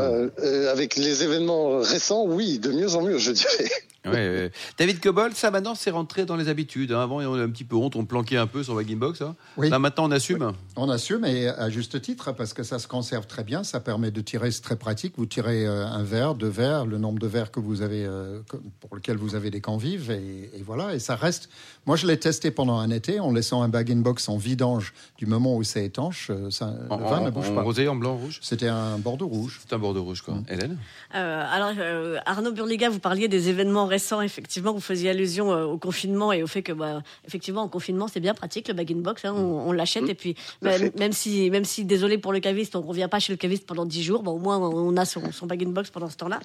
euh, 0.44 0.70
avec 0.72 0.96
les 0.96 1.22
événements 1.24 1.78
récents, 1.80 2.24
oui, 2.26 2.58
de 2.58 2.70
mieux 2.70 2.94
en 2.94 3.02
mieux, 3.02 3.18
je 3.18 3.32
dirais. 3.32 3.70
Ouais, 4.06 4.12
ouais. 4.12 4.50
David 4.78 4.98
Cobold, 5.00 5.34
ça 5.36 5.50
maintenant 5.50 5.74
c'est 5.74 5.90
rentré 5.90 6.24
dans 6.24 6.36
les 6.36 6.48
habitudes. 6.48 6.90
hein. 6.90 7.02
Avant 7.02 7.16
on 7.18 7.34
avait 7.34 7.42
un 7.42 7.50
petit 7.50 7.64
peu 7.64 7.76
honte, 7.76 7.96
on 7.96 8.06
planquait 8.06 8.38
un 8.38 8.46
peu 8.46 8.62
sur 8.62 8.74
Bagging 8.74 8.98
Box. 8.98 9.20
hein. 9.20 9.36
Oui. 9.58 9.68
Là 9.68 9.78
maintenant 9.78 10.06
on 10.06 10.10
assume. 10.10 10.52
On 10.76 10.88
assume, 10.88 11.26
et 11.26 11.48
à 11.48 11.68
juste 11.68 12.00
titre, 12.00 12.32
parce 12.32 12.54
que 12.54 12.62
ça 12.62 12.78
se 12.78 12.88
conserve 12.88 13.26
très 13.26 13.44
bien, 13.44 13.62
ça 13.62 13.78
permet 13.78 14.10
de 14.10 14.22
tirer, 14.22 14.50
c'est 14.52 14.62
très 14.62 14.76
pratique. 14.76 15.12
Vous 15.18 15.26
tirez 15.26 15.66
euh, 15.66 15.84
un 15.86 16.02
verre, 16.02 16.34
deux 16.34 16.48
verres, 16.48 16.86
le 16.86 16.96
nombre 16.96 17.18
de 17.18 17.26
verres 17.26 17.50
que 17.50 17.60
vous 17.60 17.82
avez, 17.82 18.06
euh, 18.06 18.40
pour 18.80 18.96
lequel 18.96 19.18
vous 19.18 19.34
avez 19.34 19.50
des 19.50 19.60
convives, 19.60 20.09
et, 20.10 20.50
et 20.54 20.62
voilà, 20.64 20.94
et 20.94 20.98
ça 20.98 21.16
reste. 21.16 21.48
Moi, 21.86 21.96
je 21.96 22.06
l'ai 22.06 22.18
testé 22.18 22.50
pendant 22.50 22.78
un 22.78 22.90
été 22.90 23.20
en 23.20 23.32
laissant 23.32 23.62
un 23.62 23.68
bag 23.68 23.90
in 23.90 23.96
box 23.96 24.28
en 24.28 24.36
vidange 24.36 24.92
du 25.16 25.24
moment 25.26 25.56
où 25.56 25.62
c'est 25.62 25.84
étanche. 25.84 26.28
euh, 26.30 26.50
Ça, 26.50 26.74
En, 26.90 26.98
le 26.98 27.04
vin 27.04 27.18
en- 27.20 27.24
ne 27.24 27.30
bouge 27.30 27.48
en 27.48 27.54
pas. 27.54 27.62
rosé, 27.62 27.88
en 27.88 27.96
blanc, 27.96 28.16
rouge? 28.16 28.38
C'était 28.42 28.68
un 28.68 28.98
bordeaux 28.98 29.26
rouge. 29.28 29.60
C'est 29.66 29.74
un 29.74 29.78
bordeaux 29.78 30.02
rouge, 30.04 30.20
Mm. 30.22 30.24
quoi. 30.24 30.34
Hélène? 30.50 30.76
Euh, 31.14 31.44
alors, 31.50 31.72
euh, 31.78 32.18
Arnaud 32.26 32.52
Burliga, 32.52 32.90
vous 32.90 32.98
parliez 33.00 33.28
des 33.28 33.48
événements 33.48 33.86
récents. 33.86 34.20
Effectivement, 34.20 34.72
vous 34.74 34.80
faisiez 34.80 35.08
allusion 35.10 35.52
euh, 35.52 35.64
au 35.64 35.78
confinement 35.78 36.32
et 36.32 36.42
au 36.42 36.46
fait 36.46 36.62
que, 36.62 36.72
bah, 36.72 37.02
effectivement, 37.26 37.62
en 37.62 37.68
confinement, 37.68 38.08
c'est 38.08 38.20
bien 38.20 38.34
pratique 38.34 38.68
le 38.68 38.74
bag 38.74 38.92
in 38.92 38.96
box. 39.00 39.24
hein, 39.24 39.32
on 39.34 39.68
on 39.68 39.72
l'achète 39.72 40.08
et 40.08 40.14
puis 40.14 40.36
même, 40.62 41.12
si, 41.12 41.50
même 41.50 41.64
si, 41.64 41.84
désolé 41.84 42.18
pour 42.18 42.32
le 42.32 42.40
caviste, 42.40 42.76
on 42.76 42.82
revient 42.82 43.08
pas 43.10 43.20
chez 43.20 43.32
le 43.32 43.36
caviste 43.38 43.66
pendant 43.66 43.86
10 43.86 44.02
jours. 44.02 44.22
Bon, 44.22 44.32
au 44.32 44.38
moins, 44.38 44.58
on 44.58 44.96
a 44.96 45.04
son, 45.06 45.32
son 45.32 45.46
bag 45.46 45.62
in 45.64 45.70
box 45.70 45.90
pendant 45.90 46.08
ce 46.10 46.16
temps-là. 46.18 46.40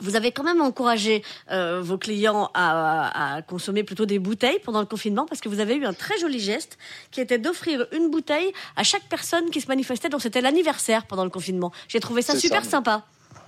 Vous 0.00 0.14
avez 0.16 0.30
quand 0.32 0.44
même 0.44 0.60
encouragé 0.60 1.22
euh, 1.50 1.80
vos 1.82 1.98
clients 1.98 2.50
à, 2.54 3.36
à 3.36 3.42
consommer 3.42 3.82
plutôt 3.82 4.06
des 4.06 4.18
bouteilles 4.18 4.60
pendant 4.64 4.80
le 4.80 4.86
confinement 4.86 5.26
parce 5.26 5.40
que 5.40 5.48
vous 5.48 5.60
avez 5.60 5.74
eu 5.74 5.84
un 5.84 5.92
très 5.92 6.16
joli 6.18 6.38
geste 6.38 6.78
qui 7.10 7.20
était 7.20 7.38
d'offrir 7.38 7.86
une 7.92 8.08
bouteille 8.10 8.52
à 8.76 8.84
chaque 8.84 9.02
personne 9.08 9.50
qui 9.50 9.60
se 9.60 9.66
manifestait. 9.68 10.08
Donc 10.08 10.22
c'était 10.22 10.40
l'anniversaire 10.40 11.06
pendant 11.06 11.24
le 11.24 11.30
confinement. 11.30 11.72
J'ai 11.88 12.00
trouvé 12.00 12.22
ça 12.22 12.36
super 12.36 12.64
ça. 12.64 12.70
sympa. 12.70 13.04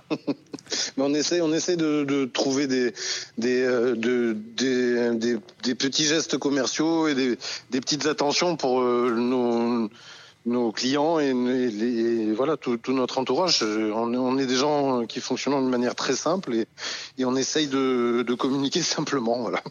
Mais 0.97 1.03
on 1.03 1.13
essaie, 1.13 1.39
on 1.41 1.53
essaie 1.53 1.77
de, 1.77 2.03
de 2.03 2.25
trouver 2.25 2.67
des, 2.67 2.93
des, 3.37 3.61
euh, 3.61 3.95
de- 3.95 4.35
des, 4.57 5.15
des, 5.17 5.37
des 5.63 5.75
petits 5.75 6.05
gestes 6.05 6.37
commerciaux 6.37 7.07
et 7.07 7.15
des, 7.15 7.37
des 7.71 7.79
petites 7.81 8.05
attentions 8.05 8.57
pour 8.57 8.81
euh, 8.81 9.11
nos, 9.17 9.89
nos 10.45 10.71
clients 10.71 11.19
et, 11.19 11.29
et 11.29 11.69
les- 11.71 12.29
et 12.29 12.33
voilà 12.33 12.57
tout, 12.57 12.77
tout 12.77 12.93
notre 12.93 13.17
entourage. 13.17 13.63
On, 13.63 14.13
est- 14.13 14.17
on 14.17 14.37
est 14.37 14.45
des 14.45 14.55
gens 14.55 15.05
qui 15.05 15.19
fonctionnent 15.21 15.59
d'une 15.59 15.69
manière 15.69 15.95
très 15.95 16.13
simple 16.15 16.53
et, 16.53 16.65
et 17.17 17.25
on 17.25 17.35
essaye 17.35 17.67
de, 17.67 18.23
de 18.27 18.33
communiquer 18.33 18.81
simplement. 18.95 19.39
Voilà. 19.41 19.61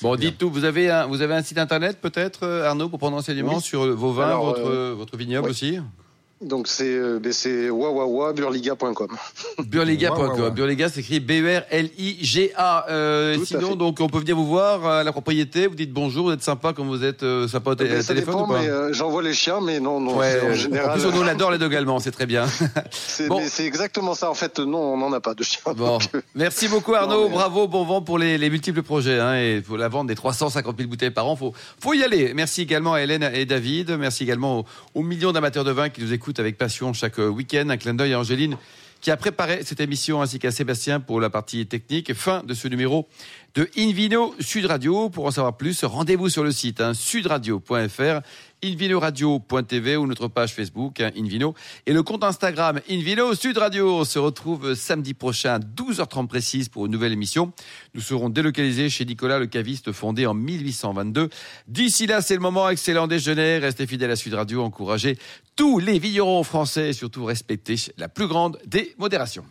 Bon, 0.00 0.16
dites 0.16 0.38
tout. 0.38 0.48
Vous 0.50 0.64
avez 0.64 0.90
un, 0.90 1.06
vous 1.06 1.22
avez 1.22 1.34
un 1.34 1.42
site 1.42 1.58
internet 1.58 1.98
peut-être, 2.00 2.40
euh, 2.44 2.64
Arnaud, 2.68 2.88
pour 2.88 2.98
prendre 2.98 3.16
renseignement 3.16 3.56
Oui. 3.56 3.60
sur 3.62 3.84
vos 3.96 4.12
vins, 4.12 4.26
Alors, 4.28 4.44
votre, 4.44 4.68
euh, 4.70 4.94
votre 4.96 5.16
vignoble 5.16 5.46
oui. 5.46 5.50
aussi 5.50 5.78
Donc 6.40 6.68
c'est 6.68 6.84
euh, 6.94 7.18
ben, 7.20 7.32
c'est 7.32 7.68
wawawa.burliga.com. 7.68 9.08
Burliga.com. 9.66 10.40
Ouais. 10.40 10.50
Burliga 10.52 10.88
s'écrit 10.88 11.18
B-E-R-L-I-G-A. 11.88 12.86
Euh, 12.90 13.36
sinon, 13.44 13.74
donc, 13.74 13.98
on 14.00 14.08
peut 14.08 14.18
venir 14.20 14.36
vous 14.36 14.46
voir 14.46 14.86
à 14.86 15.02
la 15.02 15.10
propriété. 15.12 15.66
Vous 15.66 15.74
dites 15.74 15.92
bonjour, 15.92 16.26
vous 16.26 16.32
êtes 16.32 16.42
sympa 16.42 16.72
comme 16.72 16.86
vous 16.86 17.02
êtes 17.02 17.22
euh, 17.24 17.48
sympa 17.48 17.70
au 17.70 17.74
té- 17.74 17.84
Ben, 17.86 18.02
ça 18.02 18.14
téléphone 18.14 18.34
dépend, 18.34 18.44
ou 18.44 18.52
pas 18.52 18.60
mais 18.60 18.68
euh, 18.68 18.92
j'envoie 18.92 19.22
les 19.22 19.34
chiens, 19.34 19.60
mais 19.60 19.80
non, 19.80 19.98
non. 20.00 20.16
Ouais, 20.16 20.40
en 20.40 20.50
en 20.50 20.54
général, 20.54 20.98
plus, 21.00 21.08
on 21.08 21.22
l'adore 21.24 21.50
les 21.50 21.58
deux 21.58 21.66
également, 21.66 21.98
c'est 21.98 22.12
très 22.12 22.26
bien. 22.26 22.46
c'est 22.92 23.26
Bon. 23.26 23.38
mais 23.40 23.48
c'est 23.48 23.64
exactement 23.66 24.14
ça. 24.14 24.30
En 24.30 24.34
fait, 24.34 24.60
non, 24.60 24.94
on 24.94 24.96
n'en 24.96 25.12
a 25.12 25.20
pas 25.20 25.34
de 25.34 25.42
chiens. 25.42 25.60
Bon, 25.74 25.98
donc, 25.98 26.02
euh, 26.14 26.20
merci 26.36 26.68
beaucoup 26.68 26.94
Arnaud, 26.94 27.22
Non, 27.24 27.28
mais- 27.30 27.34
bravo, 27.34 27.66
bon 27.66 27.84
vent 27.84 28.00
pour 28.00 28.18
les, 28.18 28.38
les 28.38 28.48
multiples 28.50 28.82
projets 28.82 29.18
hein, 29.18 29.34
et 29.34 29.60
pour 29.60 29.76
la 29.76 29.88
vente 29.88 30.06
des 30.06 30.14
350 30.14 30.76
000 30.78 30.88
bouteilles 30.88 31.10
par 31.10 31.26
an. 31.26 31.34
Faut, 31.34 31.52
faut 31.80 31.94
y 31.94 32.04
aller. 32.04 32.32
Merci 32.34 32.62
également 32.62 32.94
à 32.94 33.00
Hélène 33.02 33.28
et 33.34 33.44
David. 33.44 33.90
Merci 33.98 34.22
également 34.22 34.60
aux, 34.60 34.64
aux 34.94 35.02
millions 35.02 35.32
d'amateurs 35.32 35.64
de 35.64 35.72
vin 35.72 35.88
qui 35.88 36.00
nous 36.02 36.12
écoutent 36.12 36.27
avec 36.36 36.58
passion 36.58 36.92
chaque 36.92 37.18
euh, 37.18 37.28
week-end. 37.28 37.68
Un 37.68 37.76
clin 37.76 37.94
d'œil 37.94 38.14
à 38.14 38.20
Angéline 38.20 38.56
qui 39.00 39.10
a 39.10 39.16
préparé 39.16 39.62
cette 39.64 39.80
émission 39.80 40.22
ainsi 40.22 40.38
qu'à 40.38 40.50
Sébastien 40.50 41.00
pour 41.00 41.20
la 41.20 41.30
partie 41.30 41.66
technique. 41.66 42.12
Fin 42.14 42.42
de 42.42 42.54
ce 42.54 42.68
numéro 42.68 43.08
de 43.54 43.68
Invino 43.76 44.34
Sud 44.40 44.66
Radio. 44.66 45.08
Pour 45.10 45.26
en 45.26 45.30
savoir 45.30 45.56
plus, 45.56 45.84
rendez-vous 45.84 46.28
sur 46.28 46.44
le 46.44 46.52
site 46.52 46.80
hein, 46.80 46.94
sudradio.fr 46.94 48.20
invinoradio.tv 48.62 49.96
ou 49.96 50.06
notre 50.06 50.28
page 50.28 50.54
Facebook 50.54 51.00
hein, 51.00 51.10
Invino 51.16 51.54
et 51.86 51.92
le 51.92 52.02
compte 52.02 52.24
Instagram 52.24 52.80
Invino 52.90 53.34
Sud 53.34 53.58
Radio. 53.58 54.04
Se 54.04 54.18
retrouve 54.18 54.74
samedi 54.74 55.14
prochain 55.14 55.54
à 55.54 55.58
12h30 55.58 56.26
précise 56.26 56.68
pour 56.68 56.86
une 56.86 56.92
nouvelle 56.92 57.12
émission. 57.12 57.52
Nous 57.94 58.00
serons 58.00 58.28
délocalisés 58.28 58.90
chez 58.90 59.04
Nicolas 59.04 59.38
le 59.38 59.46
caviste 59.46 59.92
fondé 59.92 60.26
en 60.26 60.34
1822. 60.34 61.28
D'ici 61.68 62.06
là, 62.06 62.20
c'est 62.20 62.34
le 62.34 62.40
moment 62.40 62.68
excellent 62.68 63.06
déjeuner. 63.06 63.58
Restez 63.58 63.86
fidèles 63.86 64.10
à 64.10 64.16
Sud 64.16 64.34
Radio, 64.34 64.62
encouragez 64.62 65.18
tous 65.56 65.78
les 65.78 65.98
vignerons 65.98 66.42
français 66.42 66.90
et 66.90 66.92
surtout 66.92 67.24
respectez 67.24 67.76
la 67.96 68.08
plus 68.08 68.26
grande 68.26 68.58
des 68.66 68.94
modérations. 68.98 69.44